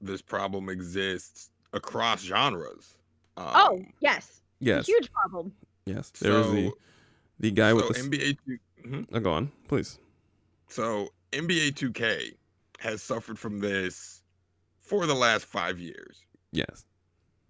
[0.00, 2.96] this problem exists across genres.
[3.36, 5.52] oh Um, yes, yes, huge problem.
[5.86, 6.10] yes.
[6.20, 6.72] There was the
[7.40, 8.16] the guy so with the.
[8.18, 8.38] NBA.
[8.46, 9.06] two- mhm.
[9.12, 9.98] Oh, go on, please.
[10.68, 12.34] So NBA 2K
[12.78, 14.22] has suffered from this
[14.88, 16.24] for the last five years.
[16.52, 16.84] Yes.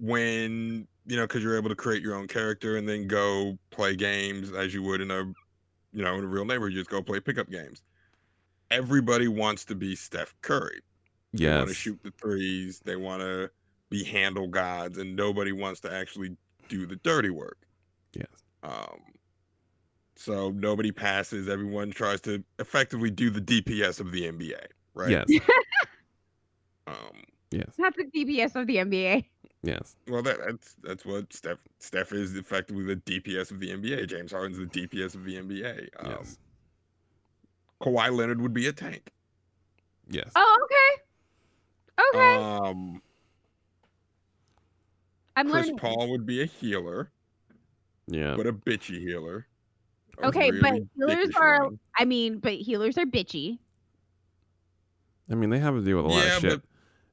[0.00, 3.96] When you know, because you're able to create your own character and then go play
[3.96, 5.24] games as you would in a,
[5.92, 6.72] you know, in a real neighborhood.
[6.72, 7.82] You just go play pickup games.
[8.70, 10.82] Everybody wants to be Steph Curry.
[11.32, 12.80] They want to shoot the threes.
[12.84, 13.50] They want to
[13.88, 16.36] be handle gods, and nobody wants to actually
[16.68, 17.58] do the dirty work.
[18.12, 18.26] Yes.
[18.62, 19.00] Um,
[20.16, 21.48] so nobody passes.
[21.48, 25.10] Everyone tries to effectively do the DPS of the NBA, right?
[25.10, 25.26] Yes.
[26.88, 27.70] Um, Yes.
[27.78, 29.24] That's the DPS of the NBA.
[29.62, 29.96] Yes.
[30.06, 34.06] well, that, that's that's what Steph Steph is effectively the DPS of the NBA.
[34.06, 35.88] James Harden's the DPS of the NBA.
[35.98, 36.38] Um, Yes.
[37.80, 39.10] Kawhi Leonard would be a tank.
[40.10, 40.30] Yes.
[40.36, 41.02] Oh, okay.
[42.18, 43.02] Okay, Um,
[45.36, 45.78] I'm Chris learning.
[45.78, 47.10] Paul would be a healer,
[48.08, 48.34] Yeah.
[48.36, 49.46] but a bitchy healer.
[50.18, 51.78] A Okay, but healers are- one.
[51.96, 53.58] I mean, but healers are bitchy.
[55.30, 56.62] I mean, they have to deal with a lot Yeah, of shit.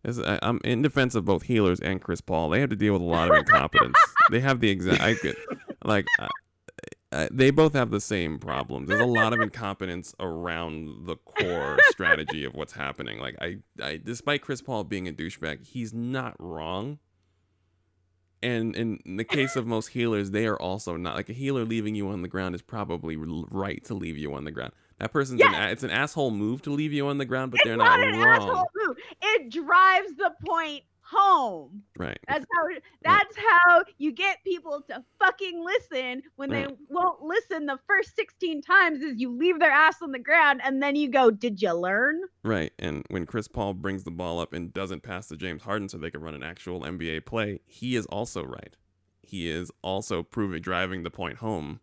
[0.06, 2.50] As I, I'm in defense of both healers and Chris Paul.
[2.50, 3.98] They have to deal with a lot of incompetence.
[4.32, 5.02] they have the exact.
[5.02, 5.36] I could,
[5.84, 6.28] like, uh,
[7.12, 8.88] uh, they both have the same problems.
[8.88, 13.20] There's a lot of incompetence around the core strategy of what's happening.
[13.20, 17.00] Like, I, I, despite Chris Paul being a douchebag, he's not wrong.
[18.44, 21.96] And in the case of most healers, they are also not like a healer leaving
[21.96, 24.74] you on the ground is probably right to leave you on the ground.
[25.00, 27.68] That person's an it's an asshole move to leave you on the ground, but It's
[27.68, 28.28] they're not, not, an wrong.
[28.42, 28.98] asshole move.
[29.22, 31.84] It drives the point home.
[31.98, 32.18] Right.
[32.28, 32.80] That's how.
[33.04, 38.62] That's how you get people to fucking listen when they won't listen the first sixteen
[38.62, 39.02] times.
[39.02, 42.22] Is you leave their ass on the ground and then you go, "Did you learn?"
[42.44, 42.72] Right.
[42.80, 45.98] And when Chris Paul brings the ball up and doesn't pass to James Harden so
[45.98, 48.76] they can run an actual NBA play, he is also right.
[49.22, 51.82] He is also proving driving the point home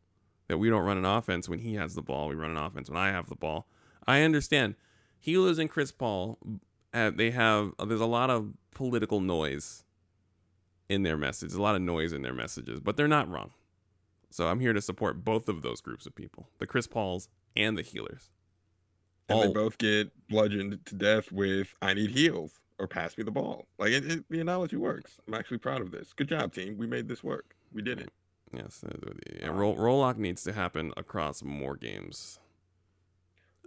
[0.52, 2.28] that we don't run an offense when he has the ball.
[2.28, 3.66] We run an offense when I have the ball.
[4.06, 4.74] I understand.
[5.18, 6.36] Healers and Chris Paul,
[6.92, 9.84] uh, they have, there's a lot of political noise
[10.90, 13.52] in their message, a lot of noise in their messages, but they're not wrong.
[14.28, 17.78] So I'm here to support both of those groups of people the Chris Pauls and
[17.78, 18.28] the healers.
[19.30, 23.24] and All- they both get bludgeoned to death with "I need heals" or "Pass me
[23.24, 25.18] the ball." Like it, it, the analogy works.
[25.26, 26.12] I'm actually proud of this.
[26.12, 26.76] Good job, team.
[26.76, 27.54] We made this work.
[27.72, 28.10] We did it.
[28.52, 28.84] Yes,
[29.40, 32.38] yeah, role role lock needs to happen across more games.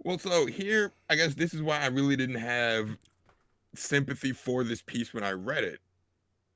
[0.04, 2.96] Well, so here, I guess this is why I really didn't have
[3.74, 5.80] sympathy for this piece when I read it.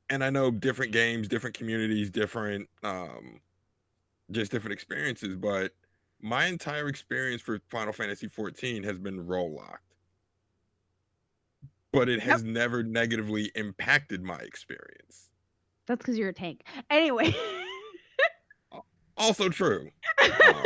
[0.09, 3.41] And I know different games, different communities, different, um,
[4.31, 5.37] just different experiences.
[5.37, 5.73] But
[6.21, 9.95] my entire experience for Final Fantasy 14 has been role locked.
[11.93, 15.31] But it has never negatively impacted my experience.
[15.87, 16.63] That's because you're a tank.
[16.89, 17.35] Anyway.
[19.21, 19.89] Also true.
[20.23, 20.63] Um,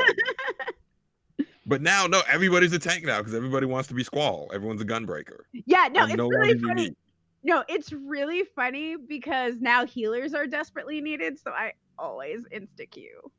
[1.66, 4.50] but now, no, everybody's a tank now because everybody wants to be Squall.
[4.54, 5.40] Everyone's a gunbreaker.
[5.52, 6.82] yeah, no, it's no really funny.
[6.82, 6.96] unique.
[7.42, 13.30] No, it's really funny because now healers are desperately needed, so I always insta queue.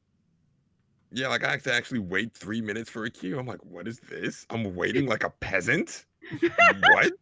[1.12, 3.39] Yeah, like I have to actually wait three minutes for a queue.
[3.39, 4.45] I'm like, what is this?
[4.49, 6.06] I'm waiting like a peasant.
[6.39, 7.13] what?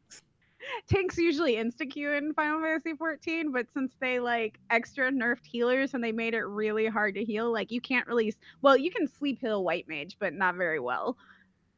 [0.87, 5.93] Tanks usually insta queue in Final Fantasy 14, but since they like extra nerfed healers
[5.93, 8.91] and they made it really hard to heal, like you can't really s- well, you
[8.91, 11.17] can sleep heal white mage, but not very well.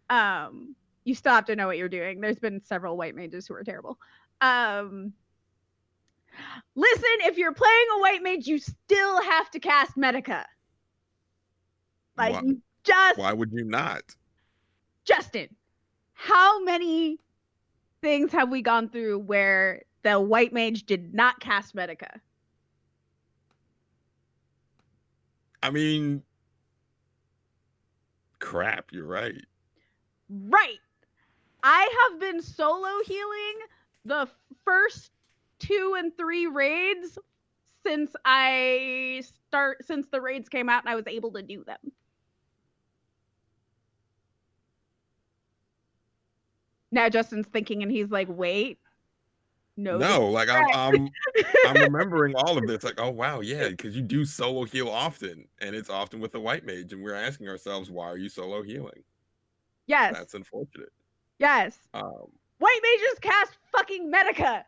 [0.10, 2.20] Um, you still have to know what you're doing.
[2.20, 3.98] There's been several white mages who are terrible.
[4.42, 5.14] Um,
[6.76, 10.46] listen, if you're playing a white mage, you still have to cast Medica.
[12.18, 14.04] Like Why- just Why would you not?
[15.06, 15.50] Justin,
[16.14, 17.20] how many
[18.06, 22.22] things have we gone through where the white mage did not cast Medica?
[25.64, 26.22] I mean,
[28.38, 28.92] crap.
[28.92, 29.44] You're right.
[30.30, 30.78] Right.
[31.64, 33.56] I have been solo healing
[34.06, 34.28] the
[34.64, 35.10] first
[35.58, 37.18] two and three raids
[37.84, 41.80] since I start since the raids came out and I was able to do them.
[46.96, 48.80] Now Justin's thinking and he's like, wait.
[49.76, 49.98] No.
[49.98, 51.10] No, like I'm, I'm,
[51.68, 52.86] I'm remembering all of this.
[52.86, 56.40] Like, oh wow, yeah, because you do solo heal often, and it's often with the
[56.40, 59.04] white mage, and we're asking ourselves, why are you solo healing?
[59.88, 60.16] yes.
[60.16, 60.94] That's unfortunate.
[61.38, 61.78] yes.
[61.94, 64.66] Um, White mages cast fucking Medica.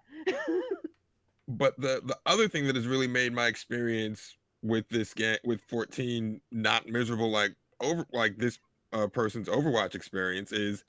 [1.48, 5.62] but the the other thing that has really made my experience with this game with
[5.70, 8.60] 14 not miserable like over like this
[8.92, 10.84] uh, person's Overwatch experience is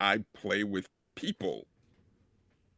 [0.00, 1.66] I play with people.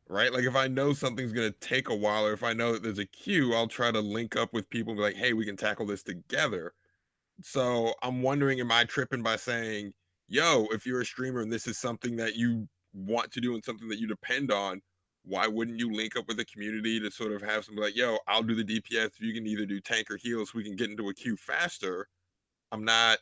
[0.08, 0.32] Right?
[0.32, 2.98] Like if I know something's gonna take a while, or if I know that there's
[2.98, 5.56] a queue, I'll try to link up with people and be like, hey, we can
[5.56, 6.72] tackle this together.
[7.42, 9.92] So I'm wondering, am I tripping by saying,
[10.28, 13.64] yo, if you're a streamer and this is something that you want to do and
[13.64, 14.80] something that you depend on,
[15.24, 18.18] why wouldn't you link up with the community to sort of have somebody like, yo,
[18.26, 19.10] I'll do the DPS.
[19.18, 22.08] You can either do tank or heal so we can get into a queue faster.
[22.72, 23.18] I'm not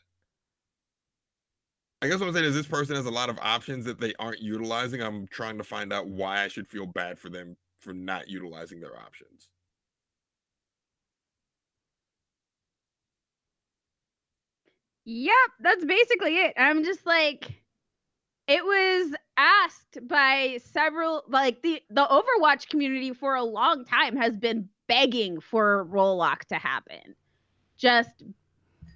[2.01, 4.13] I guess what I'm saying is this person has a lot of options that they
[4.19, 5.01] aren't utilizing.
[5.01, 8.79] I'm trying to find out why I should feel bad for them for not utilizing
[8.79, 9.49] their options.
[15.05, 16.53] Yep, that's basically it.
[16.57, 17.63] I'm just like
[18.47, 24.37] it was asked by several like the the Overwatch community for a long time has
[24.37, 27.15] been begging for role lock to happen.
[27.77, 28.23] Just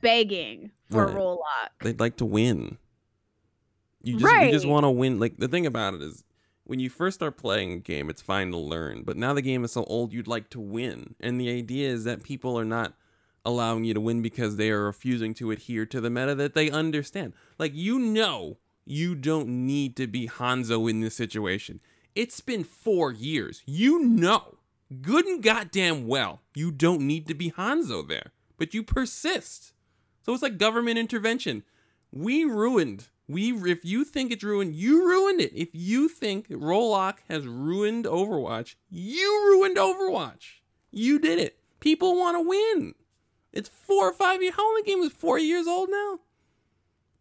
[0.02, 1.16] begging for Right.
[1.16, 1.74] role lock.
[1.82, 2.78] They'd like to win.
[4.04, 5.20] You just you just want to win.
[5.20, 6.24] Like the thing about it is,
[6.64, 9.04] when you first start playing a game, it's fine to learn.
[9.04, 11.16] But now the game is so old, you'd like to win.
[11.20, 12.94] And the idea is that people are not
[13.44, 16.70] allowing you to win because they are refusing to adhere to the meta that they
[16.70, 17.34] understand.
[17.58, 21.80] Like you know, you don't need to be Hanzo in this situation.
[22.16, 23.62] It's been four years.
[23.66, 24.56] You know,
[25.02, 29.74] good and goddamn well, you don't need to be Hanzo there, but you persist.
[30.24, 31.64] So it's like government intervention.
[32.12, 33.08] We ruined.
[33.32, 35.54] We if you think it's ruined, you ruined it.
[35.56, 40.60] If you think role lock has ruined Overwatch, you ruined Overwatch.
[40.92, 41.58] You did it.
[41.80, 42.96] People want to win.
[43.54, 44.56] It's four or five years.
[44.56, 46.20] How long the game is four years old now?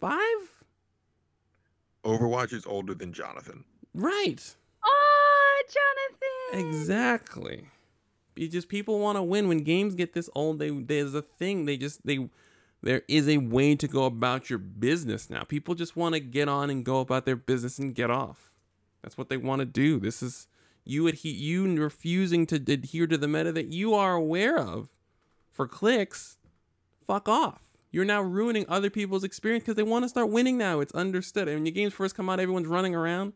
[0.01, 0.65] Five?
[2.05, 3.65] Overwatch is older than Jonathan.
[3.95, 4.57] Right.
[4.85, 6.69] Oh, Jonathan.
[6.69, 7.69] Exactly.
[8.37, 9.49] You just people want to win.
[9.49, 11.67] When games get this old, they there's a thing.
[11.67, 12.29] They just they
[12.83, 15.45] there is a way to go about your business now.
[15.45, 18.55] People just want to get on and go about their business and get off.
[19.03, 19.99] That's what they want to do.
[20.01, 20.49] This is
[20.85, 24.89] you adhe- you refusing to adhere to the meta that you are aware of
[25.51, 26.39] for clicks.
[27.07, 27.63] Fuck off.
[27.91, 30.81] You're now ruining other people's experience because they want to start winning now.
[30.81, 31.49] It's understood.
[31.49, 33.35] And when your games first come out, everyone's running around.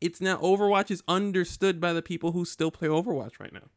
[0.00, 3.70] It's now Overwatch is understood by the people who still play Overwatch right now.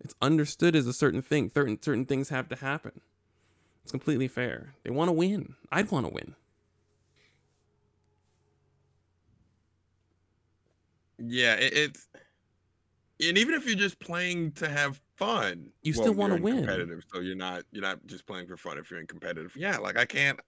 [0.00, 1.50] It's understood as a certain thing.
[1.52, 3.00] Certain certain things have to happen.
[3.84, 4.74] It's completely fair.
[4.82, 5.54] They want to win.
[5.70, 6.34] I'd want to win.
[11.18, 12.08] Yeah, it, it's
[13.22, 16.58] and even if you're just playing to have fun, You well, still wanna win.
[16.58, 19.54] Competitive, so you're not you're not just playing for fun if you're in competitive.
[19.56, 20.40] Yeah, like I can't,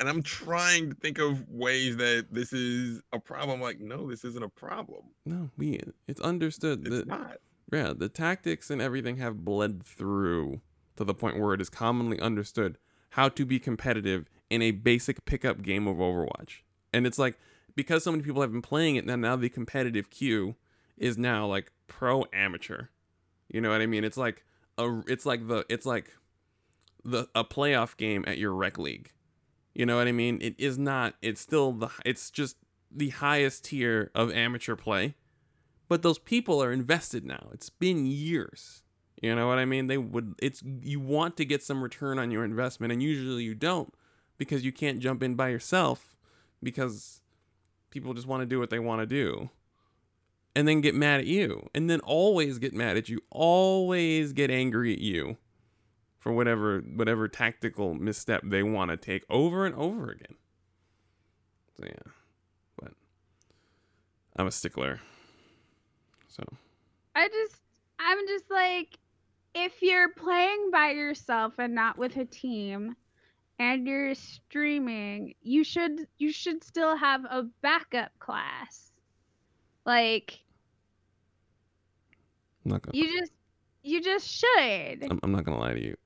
[0.00, 3.60] and I'm trying to think of ways that this is a problem.
[3.60, 5.02] Like, no, this isn't a problem.
[5.26, 5.80] No, we.
[6.06, 6.86] It's understood.
[6.86, 7.36] It's that not.
[7.70, 10.62] Yeah, the tactics and everything have bled through
[10.98, 12.78] to the point where it is commonly understood
[13.10, 16.60] how to be competitive in a basic pickup game of Overwatch.
[16.92, 17.38] And it's like
[17.74, 20.56] because so many people have been playing it now now the competitive queue
[20.96, 22.86] is now like pro amateur.
[23.48, 24.04] You know what I mean?
[24.04, 24.44] It's like
[24.76, 26.12] a it's like the it's like
[27.04, 29.12] the a playoff game at your rec league.
[29.74, 30.38] You know what I mean?
[30.42, 32.56] It is not it's still the it's just
[32.90, 35.14] the highest tier of amateur play
[35.88, 37.48] but those people are invested now.
[37.52, 38.82] It's been years.
[39.22, 39.88] You know what I mean?
[39.88, 43.54] They would it's you want to get some return on your investment and usually you
[43.54, 43.92] don't
[44.36, 46.16] because you can't jump in by yourself
[46.62, 47.20] because
[47.90, 49.50] people just want to do what they want to do.
[50.54, 51.68] And then get mad at you.
[51.74, 53.20] And then always get mad at you.
[53.30, 55.36] Always get angry at you
[56.18, 60.36] for whatever whatever tactical misstep they want to take over and over again.
[61.76, 62.12] So yeah.
[62.80, 62.92] But
[64.36, 65.00] I'm a stickler.
[66.26, 66.42] So
[67.14, 67.60] I just
[68.00, 68.98] I'm just like
[69.54, 72.94] if you're playing by yourself and not with a team
[73.58, 78.92] and you're streaming, you should you should still have a backup class.
[79.84, 80.40] Like
[82.66, 83.32] gonna you just
[83.82, 85.04] you just should.
[85.10, 85.96] I'm, I'm not gonna lie to you.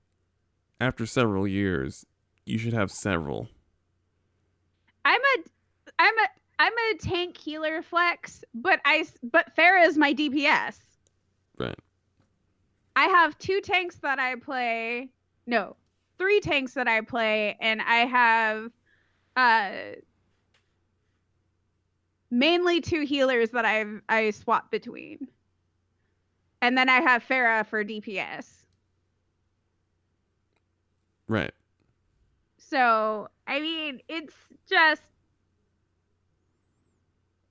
[0.81, 2.05] After several years,
[2.45, 3.49] you should have several.
[5.05, 5.43] I'm a
[5.99, 6.29] I'm a
[6.59, 10.79] I'm a tank healer flex, but I but Pharah is my DPS.
[11.59, 11.79] Right.
[12.97, 15.11] I have two tanks that I play.
[15.47, 15.77] No,
[16.19, 18.71] three tanks that I play, and I have
[19.37, 19.71] uh
[22.31, 25.29] mainly two healers that I I swap between.
[26.61, 28.65] And then I have Pharah for DPS.
[31.29, 31.53] Right.
[32.59, 34.35] So, I mean, it's
[34.69, 35.03] just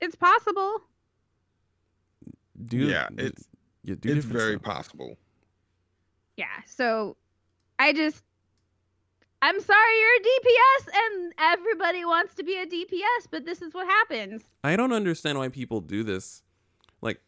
[0.01, 0.81] it's possible.
[2.65, 3.47] Do yeah, it's
[3.83, 4.63] you do it's very stuff.
[4.63, 5.17] possible.
[6.41, 6.63] Yeah.
[6.65, 7.17] So,
[7.77, 8.23] I just
[9.41, 13.73] I'm sorry you're a DPS and everybody wants to be a DPS, but this is
[13.73, 14.43] what happens.
[14.63, 16.43] I don't understand why people do this.
[17.01, 17.19] Like,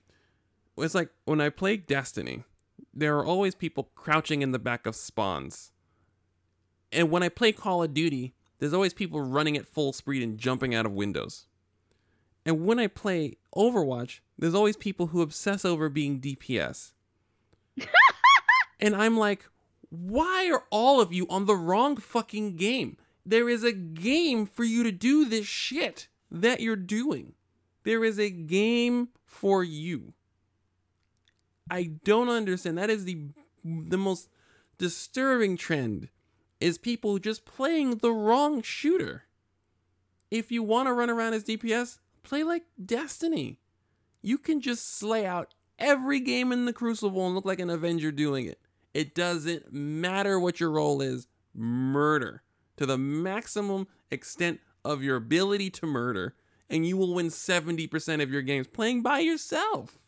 [0.77, 2.43] it's like when I play Destiny,
[2.93, 5.71] there are always people crouching in the back of spawns.
[6.91, 10.37] And when I play Call of Duty, there's always people running at full speed and
[10.37, 11.47] jumping out of windows.
[12.45, 16.91] And when I play Overwatch, there's always people who obsess over being DPS.
[18.79, 19.47] And I'm like,
[19.89, 22.97] why are all of you on the wrong fucking game?
[23.25, 27.33] There is a game for you to do this shit that you're doing.
[27.83, 30.13] There is a game for you.
[31.69, 32.77] I don't understand.
[32.77, 33.27] That is the
[33.63, 34.29] the most
[34.77, 36.09] disturbing trend
[36.59, 39.23] is people just playing the wrong shooter.
[40.31, 43.59] If you want to run around as DPS, play like Destiny.
[44.21, 48.11] You can just slay out every game in the Crucible and look like an Avenger
[48.11, 48.59] doing it.
[48.93, 51.27] It doesn't matter what your role is.
[51.55, 52.43] Murder
[52.77, 56.35] to the maximum extent of your ability to murder,
[56.69, 59.99] and you will win 70% of your games playing by yourself.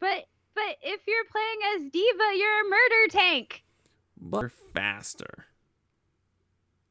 [0.00, 3.64] But but if you're playing as D.Va, you're a murder tank.
[4.20, 5.46] But faster.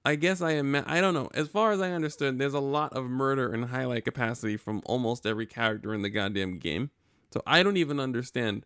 [0.03, 0.75] I guess I am.
[0.75, 1.29] I don't know.
[1.33, 5.27] As far as I understood, there's a lot of murder and highlight capacity from almost
[5.27, 6.89] every character in the goddamn game.
[7.31, 8.65] So I don't even understand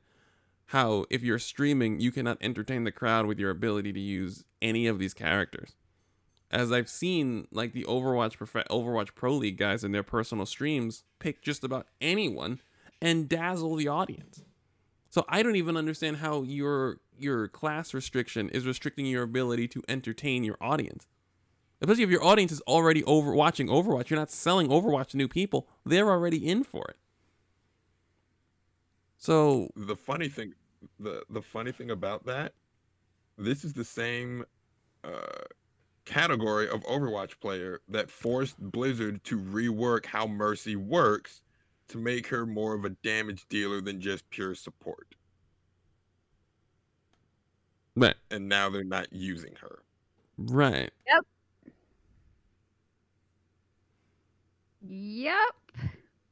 [0.68, 4.88] how, if you're streaming, you cannot entertain the crowd with your ability to use any
[4.88, 5.76] of these characters.
[6.50, 11.04] As I've seen, like the Overwatch Prof- Overwatch Pro League guys in their personal streams
[11.20, 12.60] pick just about anyone
[13.02, 14.42] and dazzle the audience.
[15.10, 19.84] So I don't even understand how your your class restriction is restricting your ability to
[19.88, 21.08] entertain your audience.
[21.82, 25.28] Especially if your audience is already over watching Overwatch, you're not selling Overwatch to new
[25.28, 25.68] people.
[25.86, 26.98] They're already in for it.
[29.26, 30.54] So The funny thing,
[31.00, 32.54] the the funny thing about that,
[33.40, 34.46] this is the same
[35.04, 35.46] uh,
[36.06, 41.42] category of Overwatch player that forced Blizzard to rework how Mercy works
[41.90, 45.16] to make her more of a damage dealer than just pure support.
[47.96, 49.84] right, And now they're not using her.
[50.38, 50.92] right.
[51.08, 51.26] Yep.
[54.88, 55.56] Yep.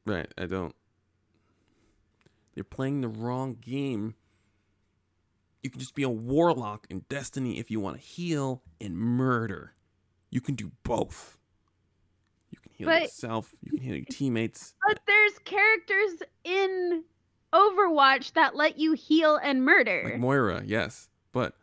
[0.06, 0.74] Right, I don't.
[2.54, 4.14] You're playing the wrong game.
[5.62, 9.74] You can just be a warlock in Destiny if you want to heal and murder.
[10.30, 11.38] You can do both.
[12.50, 14.74] You can heal But- yourself, you can heal your teammates.
[14.86, 17.04] But there's characters in
[17.52, 20.02] Overwatch that let you heal and murder.
[20.04, 21.08] Like Moira, yes.
[21.32, 21.54] But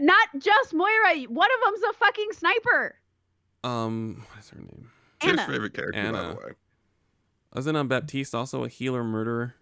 [0.00, 1.22] Not just Moira.
[1.28, 2.96] One of them's a fucking sniper.
[3.62, 4.90] um what is her name?
[5.20, 5.42] It's Ana.
[5.42, 6.28] his favorite character, by Ana.
[6.30, 6.52] the way.
[7.54, 9.54] Wasn't um, Baptiste also a healer murderer?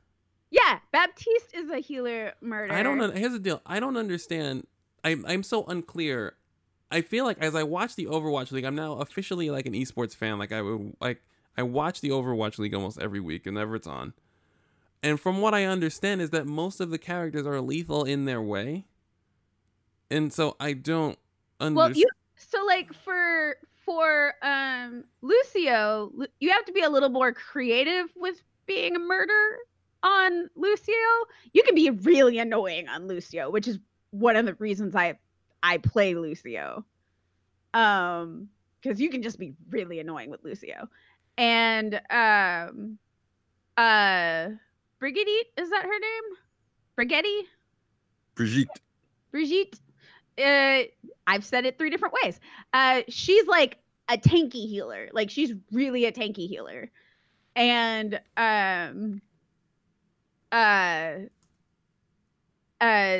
[0.50, 2.72] Yeah, Baptiste is a healer murder.
[2.72, 3.10] I don't know.
[3.10, 3.60] Here's the deal.
[3.66, 4.66] I don't understand.
[5.04, 6.34] I'm I'm so unclear.
[6.90, 10.16] I feel like as I watch the Overwatch League, I'm now officially like an esports
[10.16, 10.38] fan.
[10.38, 11.22] Like I would like
[11.56, 14.14] I watch the Overwatch League almost every week whenever it's on.
[15.02, 18.42] And from what I understand is that most of the characters are lethal in their
[18.42, 18.84] way.
[20.10, 21.18] And so I don't
[21.60, 21.76] understand.
[21.76, 27.32] Well, you so like for for um Lucio, you have to be a little more
[27.32, 29.58] creative with being a murder
[30.02, 30.94] on Lucio.
[31.52, 33.78] You can be really annoying on Lucio, which is
[34.10, 35.18] one of the reasons I
[35.62, 36.84] I play Lucio.
[37.74, 38.48] Um
[38.80, 40.88] because you can just be really annoying with Lucio.
[41.36, 42.98] And um
[43.76, 44.48] uh
[44.98, 46.36] Brigitte, is that her name?
[46.98, 47.42] Brigetti?
[48.34, 48.80] Brigitte.
[49.30, 49.78] Brigitte,
[50.38, 50.82] uh,
[51.26, 52.40] I've said it three different ways.
[52.72, 53.78] Uh, she's like
[54.08, 55.08] a tanky healer.
[55.12, 56.90] Like she's really a tanky healer.
[57.54, 59.20] And um
[60.52, 61.14] uh
[62.80, 63.18] uh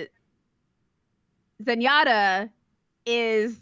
[1.62, 2.50] Zenyatta
[3.06, 3.58] is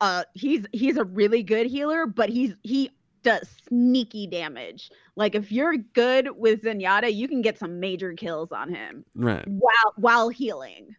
[0.00, 2.90] uh he's he's a really good healer, but he's he
[3.22, 4.90] does sneaky damage.
[5.16, 9.46] Like if you're good with Zenyatta, you can get some major kills on him right.
[9.48, 10.94] while while healing.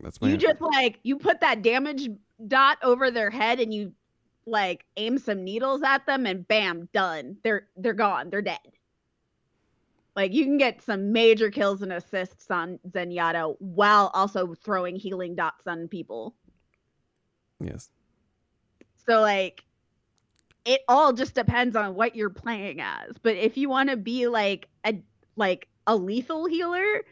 [0.00, 2.08] That's my You just like you put that damage
[2.46, 3.92] dot over their head and you
[4.46, 7.36] like aim some needles at them and bam, done.
[7.42, 8.30] They're they're gone.
[8.30, 8.58] They're dead.
[10.14, 15.34] Like you can get some major kills and assists on Zenyatta while also throwing healing
[15.34, 16.34] dots on people.
[17.60, 17.90] Yes.
[19.06, 19.64] So like
[20.64, 23.16] it all just depends on what you're playing as.
[23.22, 25.00] But if you want to be like a
[25.36, 27.02] like a lethal healer,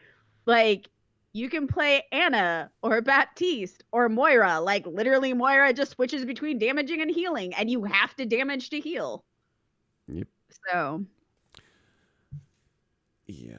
[0.46, 0.88] like
[1.32, 4.60] you can play Ana or Baptiste or Moira.
[4.60, 8.80] Like literally Moira just switches between damaging and healing and you have to damage to
[8.80, 9.24] heal.
[10.08, 10.28] Yep.
[10.68, 11.04] So
[13.30, 13.56] Yeah.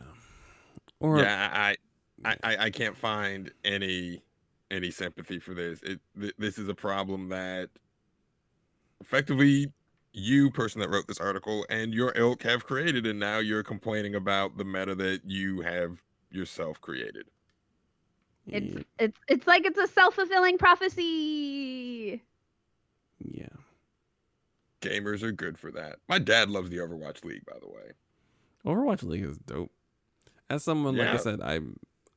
[0.99, 1.76] Or yeah, I,
[2.24, 4.22] I, I, I can't find any
[4.69, 5.82] any sympathy for this.
[5.84, 7.69] It th- this is a problem that
[9.01, 9.72] effectively
[10.13, 14.15] you, person that wrote this article, and your ilk have created, and now you're complaining
[14.15, 16.01] about the meta that you have
[16.32, 17.28] yourself created.
[18.47, 22.22] it's yeah, it's it's like it's a self-fulfilling prophecy.
[23.19, 23.47] yeah.
[24.82, 25.97] Gamers are good for that.
[26.09, 27.91] My dad loves the Overwatch League, by the way.
[28.66, 29.72] Overwatch League is dope.
[30.49, 31.59] As someone like I said, I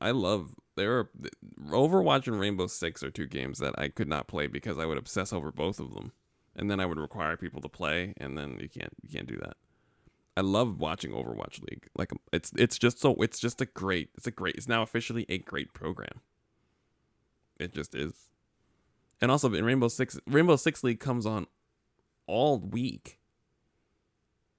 [0.01, 1.09] I love there are
[1.69, 4.97] Overwatch and Rainbow Six are two games that I could not play because I would
[4.97, 6.11] obsess over both of them,
[6.55, 9.37] and then I would require people to play, and then you can't you can't do
[9.37, 9.55] that.
[10.37, 11.87] I love watching Overwatch League.
[11.97, 15.25] Like it's it's just so it's just a great it's a great it's now officially
[15.29, 16.21] a great program.
[17.57, 18.13] It just is.
[19.21, 21.47] And also in Rainbow Six Rainbow Six League comes on
[22.27, 23.19] all week.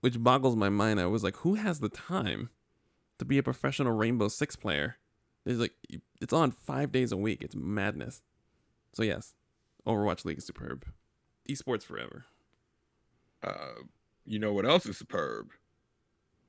[0.01, 1.01] Which boggles my mind.
[1.01, 2.51] I was like, who has the time
[3.19, 4.97] to be a professional Rainbow Six player?
[5.45, 5.75] It's like
[6.21, 7.43] it's on five days a week.
[7.43, 8.23] It's madness.
[8.93, 9.35] So yes,
[9.87, 10.85] Overwatch League is superb.
[11.49, 12.25] Esports forever.
[13.43, 13.83] Uh,
[14.25, 15.51] you know what else is superb?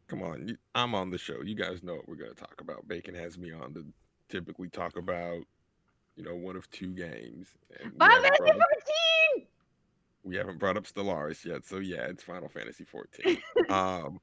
[0.07, 1.41] Come on, you- I'm on the show.
[1.43, 2.87] You guys know what we're gonna talk about.
[2.87, 3.85] Bacon has me on to
[4.29, 5.43] typically talk about,
[6.15, 7.49] you know, one of two games.
[7.79, 8.67] And we Final haven't Fantasy brought up-
[9.35, 9.47] 14!
[10.27, 13.37] We haven't brought up Stellaris yet, so yeah, it's Final Fantasy 14.
[13.69, 14.19] um,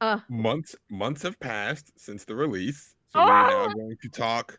[0.00, 0.20] Uh.
[0.28, 3.68] months months have passed since the release, so we're now Oh!
[3.68, 4.58] going to talk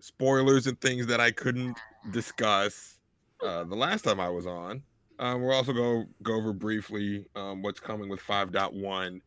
[0.00, 1.78] spoilers and things that I couldn't
[2.10, 2.98] discuss
[3.42, 4.84] uh, the last time I was on.
[5.18, 9.20] Um, we'll also go go over briefly um, what's coming with 5.1,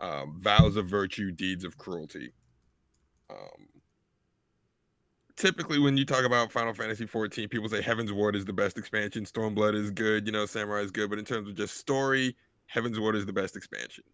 [0.00, 2.32] um, vows of virtue, deeds of cruelty.
[3.30, 3.68] Um,
[5.38, 9.24] typically when you talk about Final Fantasy 14, people say Heavensward is the best expansion,
[9.24, 12.36] Stormblood is good, you know, Samurai is good, but in terms of just story,
[12.72, 14.04] Heavensward is the best expansion.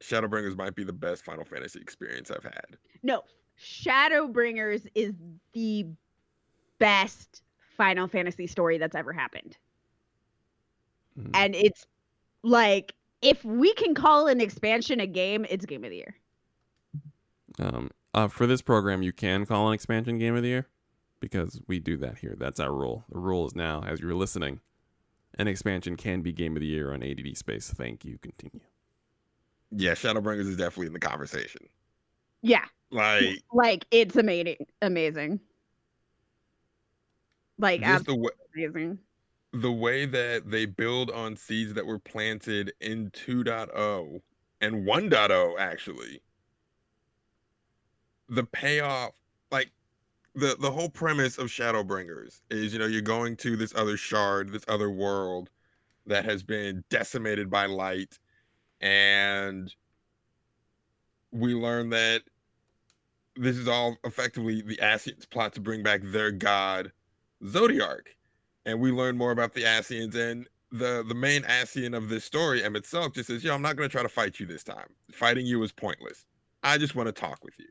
[0.00, 2.76] Shadowbringers might be the best Final Fantasy experience I've had.
[3.02, 3.22] No,
[3.58, 5.14] Shadowbringers is
[5.54, 5.86] the
[6.78, 7.42] best
[7.76, 9.56] Final Fantasy story that's ever happened.
[11.18, 11.30] Mm.
[11.34, 11.86] And it's
[12.42, 12.92] like
[13.22, 16.16] if we can call an expansion a game, it's game of the year.
[17.58, 20.68] Um, uh, for this program, you can call an expansion game of the year
[21.20, 22.34] because we do that here.
[22.38, 23.04] That's our rule.
[23.10, 24.60] The rule is now, as you're listening,
[25.38, 27.70] an expansion can be game of the year on ADD space.
[27.70, 28.18] Thank you.
[28.18, 28.60] Continue.
[29.70, 31.62] Yeah, Shadowbringers is definitely in the conversation.
[32.42, 32.64] Yeah.
[32.90, 34.66] Like Like it's amazing.
[34.82, 35.40] Amazing.
[37.58, 38.98] Like just the way absolutely amazing.
[39.52, 44.20] the way that they build on seeds that were planted in 2.0
[44.60, 46.20] and 1.0 actually
[48.32, 49.12] the payoff
[49.50, 49.70] like
[50.34, 54.50] the the whole premise of shadowbringers is you know you're going to this other shard
[54.50, 55.50] this other world
[56.06, 58.18] that has been decimated by light
[58.80, 59.74] and
[61.30, 62.22] we learn that
[63.36, 66.90] this is all effectively the Ascians' plot to bring back their god
[67.44, 68.06] Zodiark,
[68.66, 72.62] and we learn more about the Ascians and the the main Ascian of this story,
[72.62, 74.88] Emet-Selch, just says, "Yo, I'm not gonna try to fight you this time.
[75.10, 76.24] Fighting you is pointless.
[76.62, 77.66] I just want to talk with you.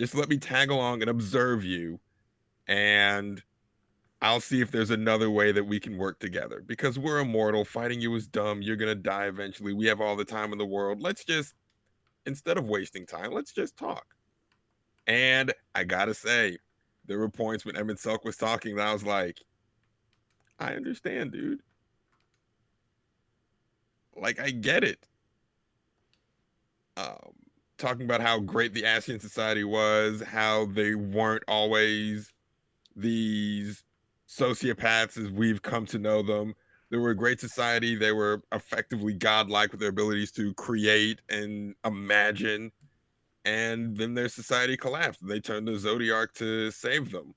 [0.00, 2.00] Just let me tag along and observe you,
[2.66, 3.42] and
[4.22, 6.64] I'll see if there's another way that we can work together.
[6.66, 7.66] Because we're immortal.
[7.66, 8.62] Fighting you is dumb.
[8.62, 9.74] You're gonna die eventually.
[9.74, 11.02] We have all the time in the world.
[11.02, 11.54] Let's just
[12.24, 14.06] instead of wasting time, let's just talk."
[15.06, 16.56] And I gotta say,
[17.04, 19.42] there were points when Emet-Selch was talking that I was like,
[20.58, 21.60] I understand, dude.
[24.16, 25.06] Like, I get it.
[26.96, 27.39] Um,
[27.80, 32.32] talking about how great the Ascian Society was, how they weren't always
[32.94, 33.82] these
[34.28, 36.54] sociopaths as we've come to know them.
[36.90, 37.96] They were a great society.
[37.96, 42.72] They were effectively godlike with their abilities to create and imagine.
[43.44, 45.26] And then their society collapsed.
[45.26, 47.34] They turned to Zodiark to save them.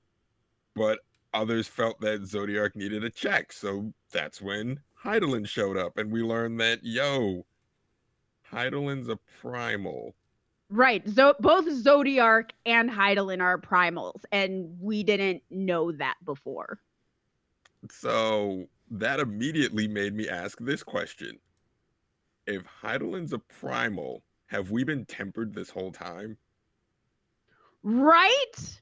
[0.74, 0.98] But
[1.32, 3.52] others felt that Zodiark needed a check.
[3.52, 5.98] So that's when Hydaelyn showed up.
[5.98, 7.46] And we learned that, yo,
[8.52, 10.14] Hydaelyn's a primal.
[10.70, 11.06] Right.
[11.08, 16.80] Zo- both Zodiark and Hydaelyn are primals, and we didn't know that before.
[17.90, 21.38] So that immediately made me ask this question.
[22.46, 26.36] If Hydaelyn's a primal, have we been tempered this whole time?
[27.82, 28.80] Right?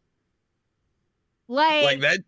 [1.48, 2.20] Like, Like that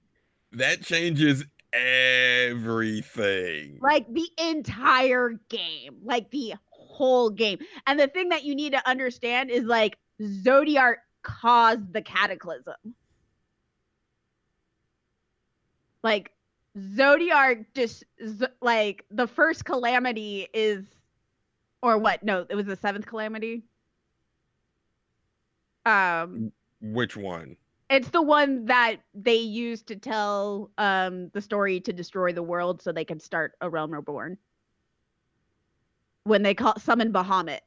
[0.53, 3.79] that changes everything.
[3.81, 6.55] like the entire game, like the
[6.95, 7.59] whole game.
[7.87, 12.75] And the thing that you need to understand is like Zodiark caused the cataclysm.
[16.03, 16.33] Like
[16.79, 18.05] Zodiark just
[18.61, 20.85] like the first calamity is
[21.83, 22.23] or what?
[22.23, 23.65] No, it was the seventh calamity.
[25.87, 27.57] Um Which one?
[27.91, 32.83] it's the one that they used to tell um the story to destroy the world
[32.83, 34.39] so they can start a realm reborn.
[36.25, 37.61] When they call summon Bahamut.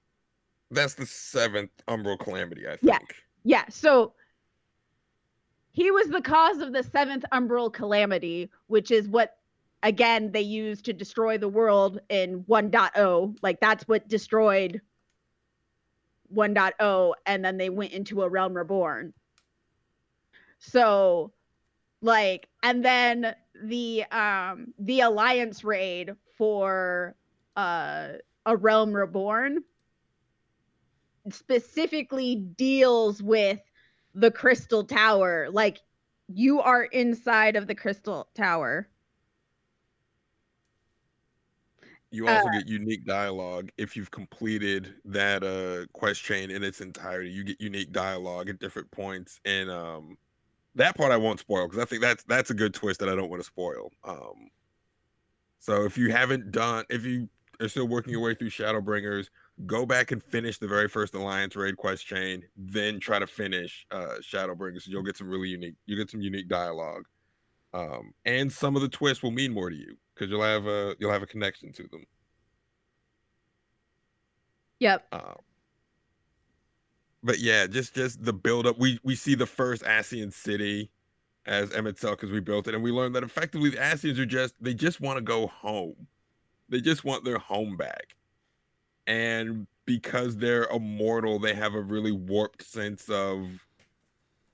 [0.70, 2.82] That's the seventh Umbral Calamity, I think.
[2.84, 3.00] Yeah.
[3.48, 4.12] Yeah, so
[5.72, 9.38] he was the cause of the seventh umbral calamity, which is what
[9.84, 13.38] again they used to destroy the world in 1.0.
[13.42, 14.82] Like that's what destroyed
[16.36, 19.14] 1.0 and then they went into a realm reborn.
[20.60, 21.32] So
[22.02, 23.34] like and then
[23.64, 27.16] the um the alliance raid for
[27.56, 28.10] uh
[28.48, 29.64] a realm reborn
[31.30, 33.60] specifically deals with
[34.16, 35.80] the crystal tower like
[36.28, 38.90] you are inside of the crystal tower
[42.12, 46.80] You also Uh, get unique dialogue if you've completed that uh quest chain in its
[46.82, 47.30] entirety.
[47.30, 50.18] You get unique dialogue at different points, and um,
[50.76, 53.16] that part I won't spoil because I think that's that's a good twist that I
[53.16, 53.92] don't want to spoil.
[54.06, 54.52] Um,
[55.60, 57.30] so if you haven't done, if you
[57.60, 59.30] are still working your way through Shadowbringers,
[59.66, 63.86] go back and finish the very first Alliance raid quest chain, then try to finish
[63.92, 64.88] uh Shadowbringers.
[64.88, 65.76] You'll get some really unique.
[65.86, 67.06] You get some unique dialogue,
[67.74, 70.96] um, and some of the twists will mean more to you because you'll have a
[71.00, 72.06] you'll have a connection to them.
[74.80, 75.36] yep Um,
[77.24, 78.78] but yeah, just just the build up.
[78.80, 80.92] We we see the first Ascian city
[81.46, 84.56] as Emet-Selch because we built it, and we learned that effectively the Ascians are just
[84.62, 86.08] they just want to go home.
[86.70, 88.16] They just want their home back,
[89.06, 93.48] and because they're immortal, they have a really warped sense of.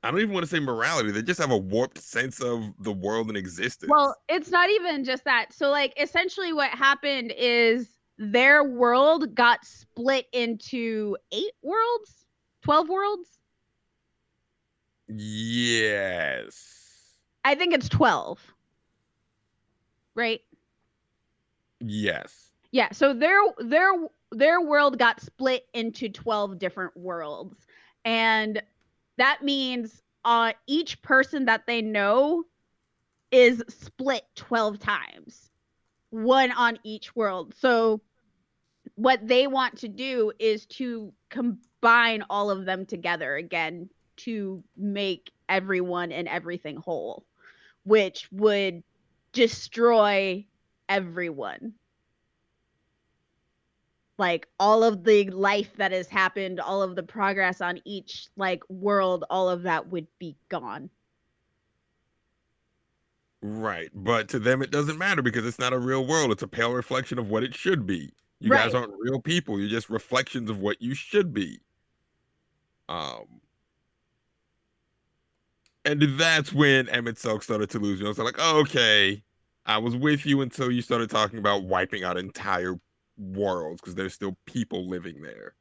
[0.06, 1.12] I don't even want to say morality.
[1.12, 3.90] They just have a warped sense of the world and existence.
[3.90, 7.88] well it's not even just that so like essentially what happened is
[8.18, 12.26] their world got split into eight worlds
[12.64, 13.40] 12 worlds
[15.08, 18.40] yes, i think it's 12
[20.16, 20.42] right
[21.86, 22.52] yes.
[22.72, 23.92] Yeah, so their their
[24.32, 27.68] their world got split into 12 different worlds.
[28.04, 28.62] And
[29.18, 32.44] that means uh each person that they know
[33.32, 35.50] is split 12 times.
[36.10, 37.54] One on each world.
[37.58, 38.02] So
[38.96, 45.32] what they want to do is to combine all of them together again to make
[45.50, 47.26] everyone and everything whole,
[47.84, 48.84] which would
[49.32, 50.46] destroy
[50.90, 51.74] everyone
[54.18, 58.62] like all of the life that has happened all of the progress on each like
[58.70, 60.90] world all of that would be gone
[63.44, 63.90] Right.
[63.94, 66.32] But to them, it doesn't matter because it's not a real world.
[66.32, 68.14] It's a pale reflection of what it should be.
[68.40, 69.60] You guys aren't real people.
[69.60, 71.60] You're just reflections of what you should be.
[72.90, 73.42] Um,
[75.86, 78.00] and that's when Emet-Selch started to lose.
[78.00, 79.22] You know, it's like, oh, okay,
[79.66, 82.80] I was with you until you started talking about wiping out entire
[83.18, 85.54] worlds because there's still people living there.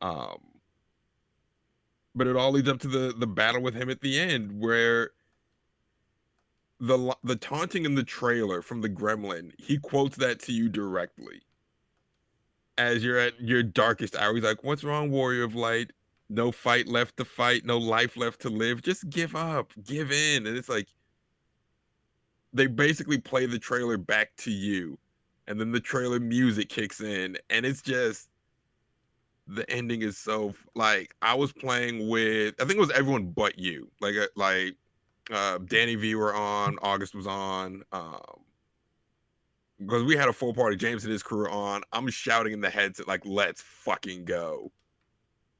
[0.00, 0.38] Um,
[2.14, 5.10] but it all leads up to the the battle with him at the end, where
[6.80, 11.40] the the taunting in the trailer from the gremlin he quotes that to you directly.
[12.76, 15.92] As you're at your darkest hour he's like what's wrong warrior of light?
[16.28, 18.82] No fight left to fight no life left to live.
[18.82, 20.46] Just give up give in.
[20.46, 20.88] And it's like
[22.52, 24.98] they basically play the trailer back to you
[25.46, 28.28] and then the trailer music kicks in and it's just
[29.48, 33.58] the ending is so like i was playing with i think it was everyone but
[33.58, 34.76] you like uh, like
[35.30, 38.20] uh Danny V were on, August was on, um
[39.78, 40.76] because we had a full party.
[40.76, 41.82] James and his crew on.
[41.92, 44.70] I'm shouting in the headset like, "Let's fucking go!"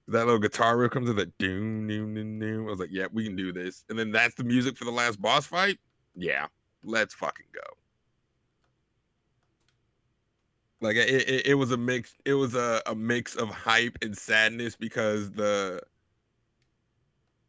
[0.09, 2.67] That little guitar riff comes in, that doom, doom, doom, doom.
[2.67, 4.93] I was like, "Yeah, we can do this." And then that's the music for the
[4.93, 5.79] last boss fight.
[6.15, 6.47] Yeah,
[6.83, 7.61] let's fucking go.
[10.81, 12.15] Like it, it, it was a mix.
[12.25, 15.81] It was a, a mix of hype and sadness because the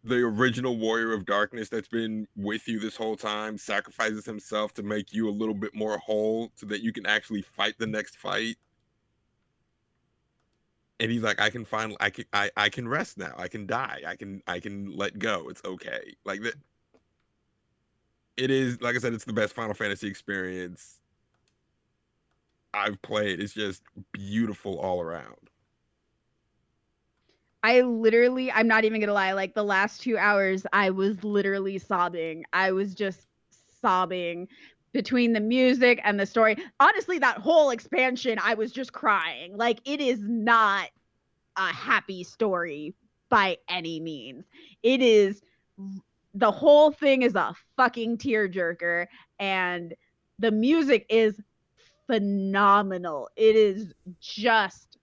[0.04, 4.84] the original warrior of darkness that's been with you this whole time sacrifices himself to
[4.84, 8.18] make you a little bit more whole so that you can actually fight the next
[8.18, 8.58] fight
[11.00, 13.66] and he's like i can finally i can i, I can rest now i can
[13.66, 16.56] die i can i can let go it's okay like that
[18.38, 21.00] it is like i said it's the best final fantasy experience
[22.74, 25.36] i've played it's just beautiful all around
[27.66, 31.80] I literally, I'm not even gonna lie, like the last two hours, I was literally
[31.80, 32.44] sobbing.
[32.52, 33.26] I was just
[33.82, 34.50] sobbing
[34.92, 36.58] between the music and the story.
[36.82, 39.56] Honestly, that whole expansion, I was just crying.
[39.56, 40.90] Like, it is not
[41.56, 42.96] a happy story
[43.30, 44.46] by any means.
[44.84, 45.42] It is,
[46.34, 49.08] the whole thing is a fucking tearjerker,
[49.40, 49.94] and
[50.40, 51.40] the music is
[52.08, 53.30] phenomenal.
[53.36, 54.98] It is just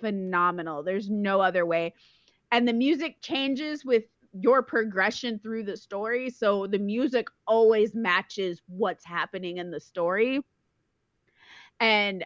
[0.00, 0.82] phenomenal.
[0.82, 1.94] There's no other way.
[2.52, 6.30] And the music changes with your progression through the story.
[6.30, 10.40] So the music always matches what's happening in the story.
[11.80, 12.24] And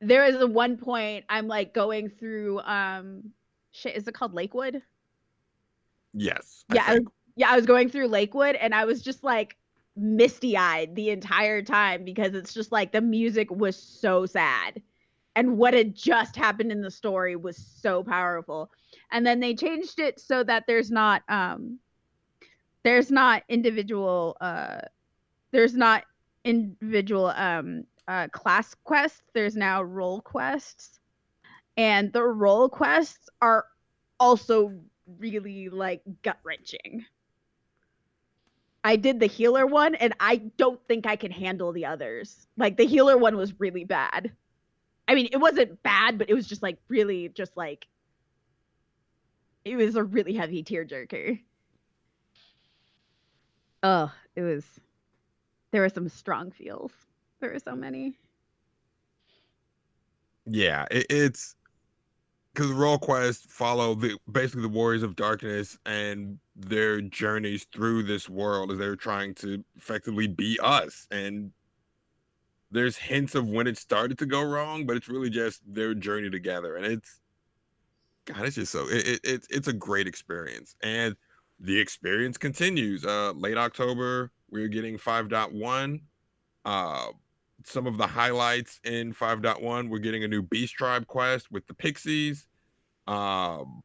[0.00, 3.32] there is a one point I'm like going through um
[3.72, 4.82] shit, is it called Lakewood?
[6.12, 7.08] yes I Yeah, think.
[7.36, 9.56] Yeah, I was going through Lakewood and I was just like
[9.96, 14.82] misty eyed the entire time because it's just like the music was so sad.
[15.34, 18.70] And what had just happened in the story was so powerful.
[19.10, 21.78] And then they changed it so that there's not um
[22.82, 24.80] there's not individual uh
[25.52, 26.04] there's not
[26.44, 31.00] individual um uh class quests, there's now role quests.
[31.78, 33.64] And the role quests are
[34.20, 34.74] also
[35.18, 37.06] really like gut wrenching.
[38.84, 42.46] I did the healer one and I don't think I can handle the others.
[42.56, 44.32] Like the healer one was really bad.
[45.06, 47.86] I mean, it wasn't bad, but it was just like really just like
[49.64, 51.40] it was a really heavy tearjerker.
[53.84, 54.64] Oh, it was
[55.70, 56.92] there were some strong feels.
[57.40, 58.18] There were so many.
[60.46, 61.54] Yeah, it, it's
[62.52, 68.28] because Role Quest follow the basically the Warriors of Darkness and their journeys through this
[68.28, 71.06] world as they're trying to effectively be us.
[71.10, 71.52] And
[72.70, 76.30] there's hints of when it started to go wrong, but it's really just their journey
[76.30, 76.76] together.
[76.76, 77.20] And it's
[78.24, 80.76] God, it's just so it, it, it's it's a great experience.
[80.82, 81.16] And
[81.60, 83.04] the experience continues.
[83.04, 86.00] Uh late October, we're getting 5.1.
[86.64, 87.06] Uh
[87.64, 91.74] some of the highlights in 5.1 we're getting a new beast tribe quest with the
[91.74, 92.48] pixies
[93.06, 93.84] um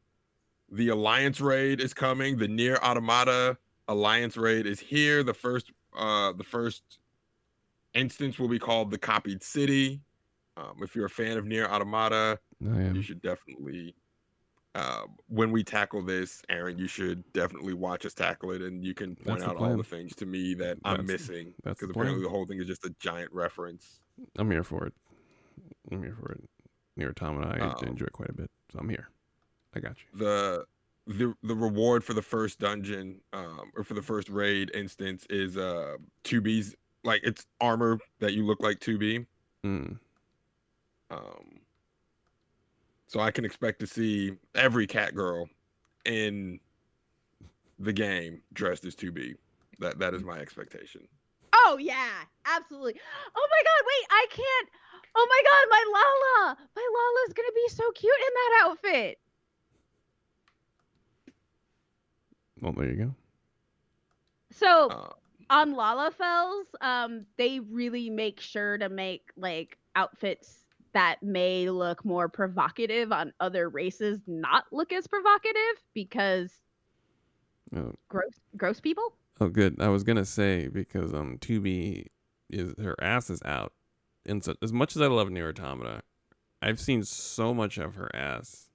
[0.70, 3.56] the alliance raid is coming the NieR Automata
[3.88, 6.82] alliance raid is here the first uh the first
[7.94, 10.00] instance will be called the copied city
[10.56, 13.94] um, if you're a fan of NieR Automata you should definitely
[14.74, 18.92] uh, when we tackle this aaron you should definitely watch us tackle it and you
[18.94, 21.80] can point That's the out all the things to me that i'm That's- missing that's
[21.80, 22.22] because apparently plan.
[22.24, 24.00] the whole thing is just a giant reference
[24.36, 24.92] I'm here for it.
[25.92, 26.42] I'm here for it.
[26.98, 29.08] NieR Automata, I Um, enjoy it quite a bit, so I'm here.
[29.74, 30.18] I got you.
[30.18, 30.64] the
[31.06, 35.56] the the reward for the first dungeon um or for the first raid instance is
[35.56, 39.24] uh 2B's like it's armor that you look like 2B
[39.64, 39.98] Mm.
[41.10, 41.60] um
[43.06, 45.48] so i can expect to see every cat girl
[46.04, 46.60] in
[47.78, 49.34] the game dressed as 2B
[49.80, 51.06] that that is my expectation
[51.66, 52.94] Oh yeah, absolutely.
[53.36, 54.68] Oh my god, wait, I can't.
[55.16, 56.56] Oh my god, my Lala.
[56.76, 59.18] My Lala's gonna be so cute in that outfit.
[62.60, 63.14] Well, there you go.
[64.50, 65.10] So uh,
[65.50, 72.28] on Lalafells, um, they really make sure to make like outfits that may look more
[72.28, 76.52] provocative on other races not look as provocative because
[77.76, 79.12] Oh, gross gross people.
[79.40, 79.80] oh, good.
[79.80, 82.06] I was gonna say because um, 2B
[82.50, 83.72] is her ass is out,
[84.24, 86.02] and so as much as I love NieR Automata,
[86.62, 88.67] I've seen so much of her ass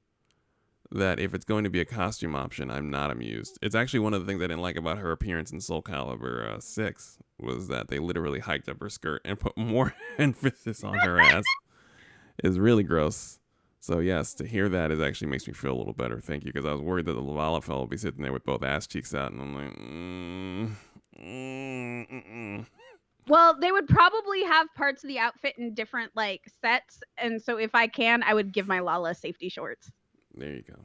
[0.94, 3.58] that if it's going to be a costume option, I'm not amused.
[3.62, 6.48] It's actually one of the things I didn't like about her appearance in Soul Calibur
[6.48, 10.96] uh, Six was that they literally hiked up her skirt and put more emphasis on
[11.00, 11.44] her ass.
[12.44, 13.40] Is really gross.
[13.80, 16.20] So yes, to hear that is actually makes me feel a little better.
[16.20, 18.64] Thank you, because I was worried that the Lalafell would be sitting there with both
[18.64, 20.72] ass cheeks out, and I'm like, mm,
[21.20, 22.66] mm, mm, mm.
[23.28, 27.58] Well, they would probably have parts of the outfit in different like sets, and so
[27.58, 29.92] if I can, I would give my Lala safety shorts.
[30.34, 30.80] There you go.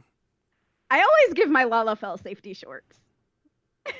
[0.90, 2.96] I always give my Lalafell safety shorts.
[3.86, 3.94] Is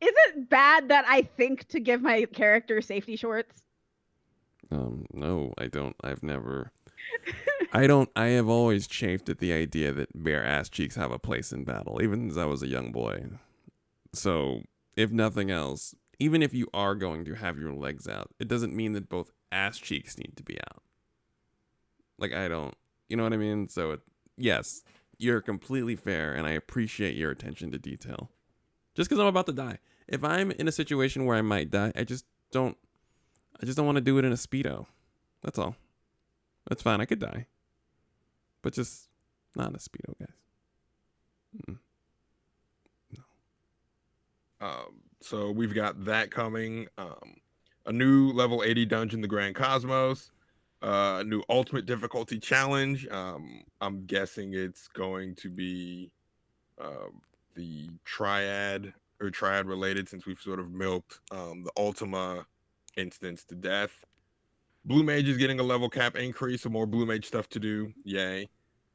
[0.00, 3.62] it bad that I think to give my character safety shorts?
[4.70, 5.96] Um, no, I don't.
[6.02, 6.72] I've never.
[7.72, 8.10] I don't.
[8.14, 11.64] I have always chafed at the idea that bare ass cheeks have a place in
[11.64, 13.24] battle, even as I was a young boy.
[14.12, 14.62] So,
[14.96, 18.74] if nothing else, even if you are going to have your legs out, it doesn't
[18.74, 20.82] mean that both ass cheeks need to be out.
[22.18, 22.74] Like I don't,
[23.08, 23.68] you know what I mean?
[23.68, 24.00] So, it,
[24.36, 24.82] yes,
[25.18, 28.30] you're completely fair, and I appreciate your attention to detail.
[28.94, 29.78] Just because I'm about to die,
[30.08, 32.76] if I'm in a situation where I might die, I just don't.
[33.60, 34.86] I just don't want to do it in a speedo.
[35.42, 35.76] That's all.
[36.68, 37.00] That's fine.
[37.00, 37.46] I could die,
[38.62, 39.08] but just
[39.54, 40.28] not in a speedo, guys.
[41.68, 41.78] Mm.
[44.60, 46.88] Um, so we've got that coming.
[46.98, 47.36] Um,
[47.86, 50.30] a new level 80 dungeon, the Grand Cosmos.
[50.86, 53.08] Uh, a new ultimate difficulty challenge.
[53.08, 56.12] Um, I'm guessing it's going to be
[56.80, 57.08] uh,
[57.56, 62.46] the triad or triad related since we've sort of milked um, the Ultima
[62.96, 64.04] instance to death.
[64.84, 67.92] Blue Mage is getting a level cap increase, so more Blue Mage stuff to do.
[68.04, 68.48] Yay.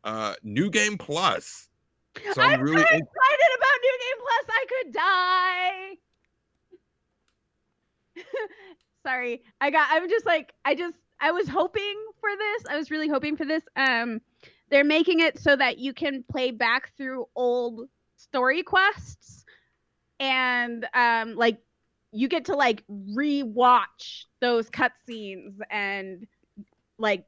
[0.06, 1.68] Uh, new game plus.
[2.34, 4.46] So I'm, I'm really so in- excited about New Game Plus.
[4.50, 4.94] I could
[8.16, 8.24] die.
[9.06, 9.88] Sorry, I got.
[9.92, 12.64] I'm just like I just I was hoping for this.
[12.70, 13.64] I was really hoping for this.
[13.76, 14.22] Um,
[14.70, 19.46] they're making it so that you can play back through old story quests,
[20.20, 21.60] and um, like
[22.12, 26.28] you get to like rewatch those cutscenes and
[26.98, 27.26] like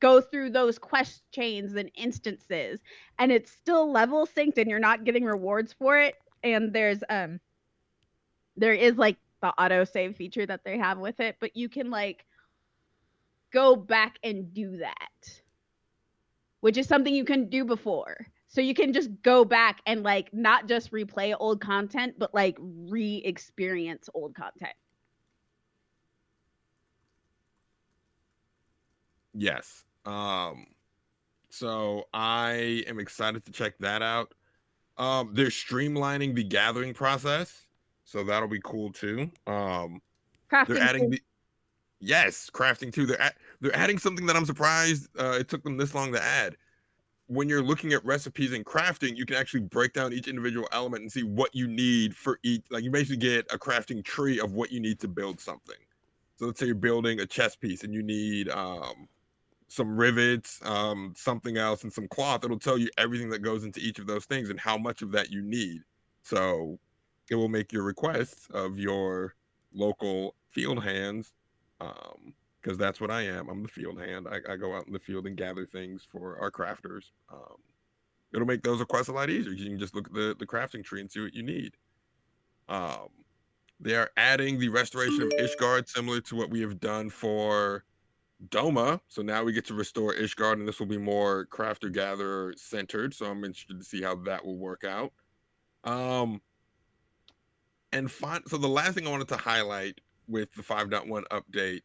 [0.00, 2.80] go through those quest chains and instances
[3.18, 7.40] and it's still level synced and you're not getting rewards for it and there's um
[8.56, 11.90] there is like the auto save feature that they have with it but you can
[11.90, 12.24] like
[13.54, 15.40] go back and do that
[16.60, 18.16] which is something you can do before
[18.48, 22.56] so you can just go back and like not just replay old content but like
[22.60, 24.74] re-experience old content
[29.34, 29.84] Yes.
[30.06, 30.66] Um
[31.50, 34.32] so I am excited to check that out.
[34.96, 37.66] Um they're streamlining the gathering process,
[38.04, 39.30] so that'll be cool too.
[39.46, 40.00] Um
[40.50, 41.10] crafting they're adding tools.
[41.12, 41.20] the
[42.00, 43.06] Yes, crafting too.
[43.06, 46.22] They're at, they're adding something that I'm surprised uh, it took them this long to
[46.22, 46.56] add.
[47.26, 51.02] When you're looking at recipes and crafting, you can actually break down each individual element
[51.02, 52.62] and see what you need for each.
[52.70, 55.76] Like you basically get a crafting tree of what you need to build something.
[56.36, 59.08] So let's say you're building a chess piece and you need um,
[59.68, 62.44] some rivets, um, something else, and some cloth.
[62.44, 65.12] It'll tell you everything that goes into each of those things and how much of
[65.12, 65.80] that you need.
[66.22, 66.78] So
[67.30, 69.34] it will make your requests of your
[69.72, 71.32] local field hands,
[72.64, 73.50] because that's what I am.
[73.50, 74.26] I'm the field hand.
[74.26, 77.10] I, I go out in the field and gather things for our crafters.
[77.30, 77.56] Um,
[78.32, 79.52] it'll make those requests a lot easier.
[79.52, 81.74] You can just look at the, the crafting tree and see what you need.
[82.70, 83.08] Um,
[83.80, 87.84] they are adding the restoration of Ishgard, similar to what we have done for
[88.48, 88.98] Doma.
[89.08, 93.12] So now we get to restore Ishgard, and this will be more crafter gatherer centered.
[93.12, 95.12] So I'm interested to see how that will work out.
[95.84, 96.40] Um,
[97.92, 101.82] and so the last thing I wanted to highlight with the 5.1 update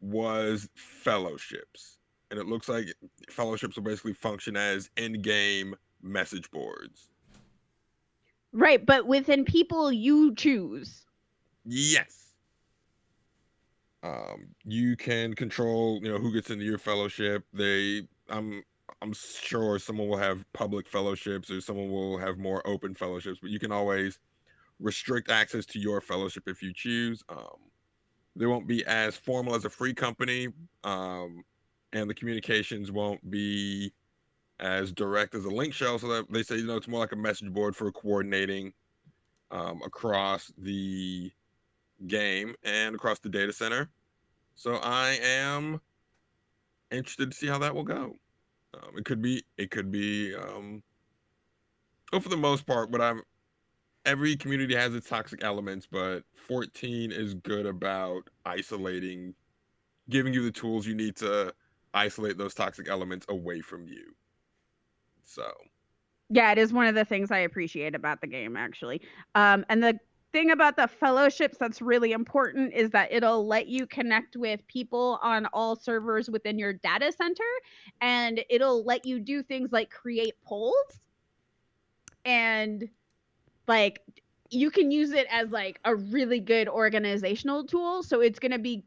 [0.00, 1.98] was fellowships.
[2.30, 2.86] And it looks like
[3.30, 7.08] fellowships will basically function as in-game message boards.
[8.52, 11.06] right but within people you choose
[11.68, 12.34] Yes.
[14.02, 17.44] Um, you can control, you know, who gets into your fellowship.
[17.52, 18.62] They, I'm,
[19.02, 23.38] I'm sure someone will have public fellowships, or someone will have more open fellowships.
[23.40, 24.18] But you can always
[24.80, 27.22] restrict access to your fellowship if you choose.
[27.28, 27.67] Um,
[28.38, 30.48] they won't be as formal as a free company,
[30.84, 31.44] um,
[31.92, 33.92] and the communications won't be
[34.60, 35.98] as direct as a link shell.
[35.98, 38.72] So that they say, you know, it's more like a message board for coordinating
[39.50, 41.30] um, across the
[42.06, 43.90] game and across the data center.
[44.54, 45.80] So I am
[46.90, 48.16] interested to see how that will go.
[48.74, 50.82] Um, it could be, it could be, um,
[52.12, 53.22] well, for the most part, but I'm,
[54.08, 59.34] every community has its toxic elements, but 14 is good about isolating,
[60.08, 61.52] giving you the tools you need to
[61.92, 64.14] isolate those toxic elements away from you.
[65.22, 65.52] So,
[66.30, 69.02] Yeah, it is one of the things I appreciate about the game, actually.
[69.34, 70.00] Um, and the
[70.32, 75.18] thing about the fellowships that's really important is that it'll let you connect with people
[75.22, 77.44] on all servers within your data center,
[78.00, 81.00] and it'll let you do things like create polls
[82.24, 82.88] and
[83.68, 84.00] like
[84.50, 88.02] you can use it as like a really good organizational tool.
[88.02, 88.84] So it's going to be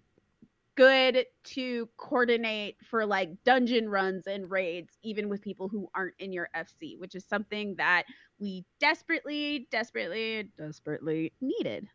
[0.75, 6.31] good to coordinate for like dungeon runs and raids even with people who aren't in
[6.31, 8.05] your fc which is something that
[8.39, 11.33] we desperately desperately desperately.
[11.41, 11.87] needed.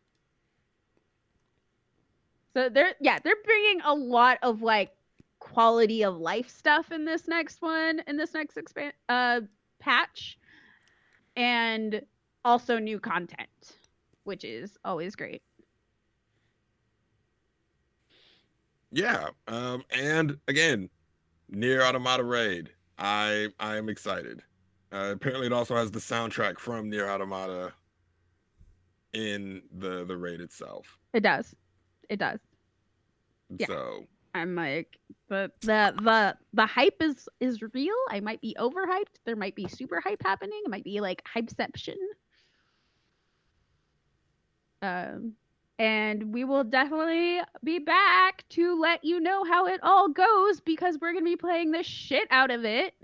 [2.53, 4.91] So they're yeah, they're bringing a lot of like
[5.39, 9.41] quality of life stuff in this next one, in this next expand uh
[9.79, 10.37] patch,
[11.35, 12.01] and
[12.47, 13.77] also new content,
[14.23, 15.41] which is always great.
[18.91, 19.27] Yeah.
[19.49, 20.89] Um, and again,
[21.51, 22.69] NieR Automata Raid.
[22.97, 24.41] I I am excited.
[24.91, 27.73] Uh, apparently, it also has the soundtrack from NieR Automata
[29.11, 30.97] in the the raid itself.
[31.13, 31.53] It does,
[32.09, 32.39] it does.
[33.57, 33.67] Yeah.
[33.67, 34.97] So I'm like
[35.29, 37.95] but the the the hype is is real.
[38.09, 39.19] I might be overhyped.
[39.25, 40.61] There might be super hype happening.
[40.65, 41.95] It might be like hypeception.
[44.87, 45.33] Um,
[45.79, 50.97] and we will definitely be back to let you know how it all goes because
[50.99, 52.95] we're gonna be playing the shit out of it.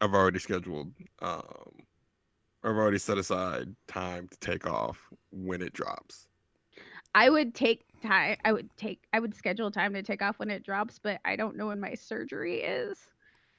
[0.00, 0.92] I've already scheduled.
[1.20, 1.82] Um,
[2.64, 6.28] I've already set aside time to take off when it drops.
[7.14, 8.36] I would take time.
[8.44, 9.02] I would take.
[9.12, 11.80] I would schedule time to take off when it drops, but I don't know when
[11.80, 13.11] my surgery is.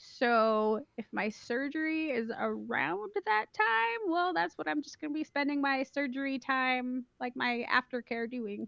[0.06, 5.24] So if my surgery is around that time, well, that's what I'm just gonna be
[5.24, 8.68] spending my surgery time, like my aftercare, doing.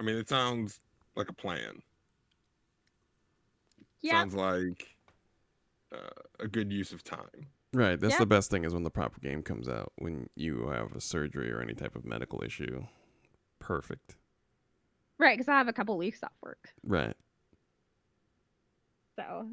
[0.00, 0.80] I mean, it sounds
[1.14, 1.82] like a plan.
[4.00, 4.20] Yeah.
[4.22, 4.96] Sounds like
[5.92, 7.46] uh, a good use of time.
[7.72, 7.98] Right.
[7.98, 8.18] That's Yeah.
[8.18, 11.52] the best thing is when the proper game comes out when you have a surgery
[11.52, 12.86] or any type of medical issue.
[13.60, 14.16] Perfect.
[15.18, 16.72] Right, because I have a couple weeks off work.
[16.84, 17.14] Right.
[19.18, 19.48] So,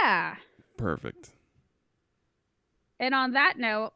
[0.00, 0.36] yeah.
[0.76, 1.30] Perfect.
[3.00, 3.94] And on that note,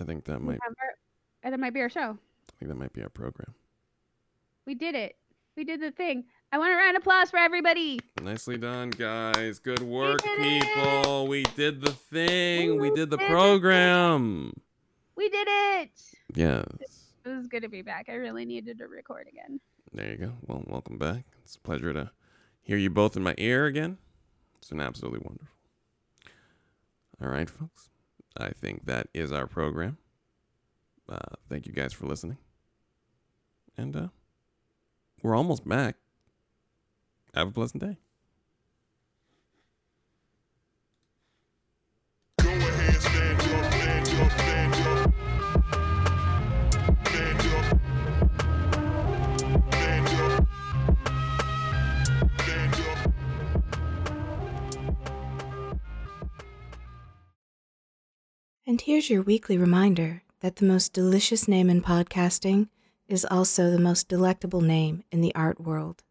[0.00, 0.94] I think that might have our,
[1.42, 2.10] and that might be our show.
[2.10, 3.52] I think that might be our program.
[4.64, 5.16] We did it.
[5.56, 6.24] We did the thing.
[6.52, 7.98] I want a round of applause for everybody.
[8.22, 9.58] Nicely done, guys.
[9.58, 10.62] Good work, did it!
[10.62, 11.26] people.
[11.26, 12.80] We did the thing.
[12.80, 14.52] We We did the did the program.
[15.16, 15.90] We did it.
[16.32, 16.66] Yes.
[17.24, 18.06] It was good to be back.
[18.08, 19.58] I really needed to record again.
[19.92, 20.32] There you go.
[20.46, 21.24] Well, welcome back.
[21.44, 22.10] It's a pleasure to
[22.62, 23.98] hear you both in my ear again.
[24.58, 25.56] It's been absolutely wonderful.
[27.22, 27.90] All right, folks.
[28.36, 29.98] I think that is our program.
[31.08, 32.38] Uh, thank you guys for listening.
[33.76, 34.08] And uh,
[35.22, 35.96] we're almost back.
[37.34, 37.98] Have a pleasant day.
[58.72, 62.70] And here's your weekly reminder that the most delicious name in podcasting
[63.06, 66.02] is also the most delectable name in the art world.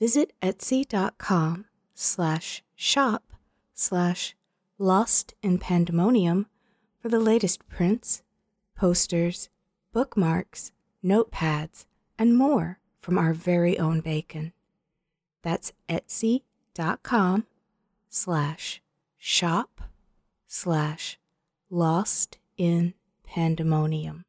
[0.00, 3.34] Visit etsy.com slash shop
[3.74, 4.34] slash
[4.78, 6.46] lost in pandemonium
[7.02, 8.22] for the latest prints,
[8.74, 9.50] posters,
[9.92, 10.72] bookmarks,
[11.04, 11.84] notepads,
[12.18, 14.54] and more from our very own bacon.
[15.42, 17.44] That's etsy.com
[18.08, 18.80] slash
[19.18, 19.82] shop
[20.46, 21.18] slash
[21.70, 22.94] lost in
[23.24, 24.24] pandemonium.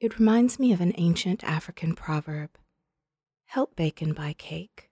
[0.00, 2.50] It reminds me of an ancient African proverb
[3.46, 4.88] help bacon buy cake.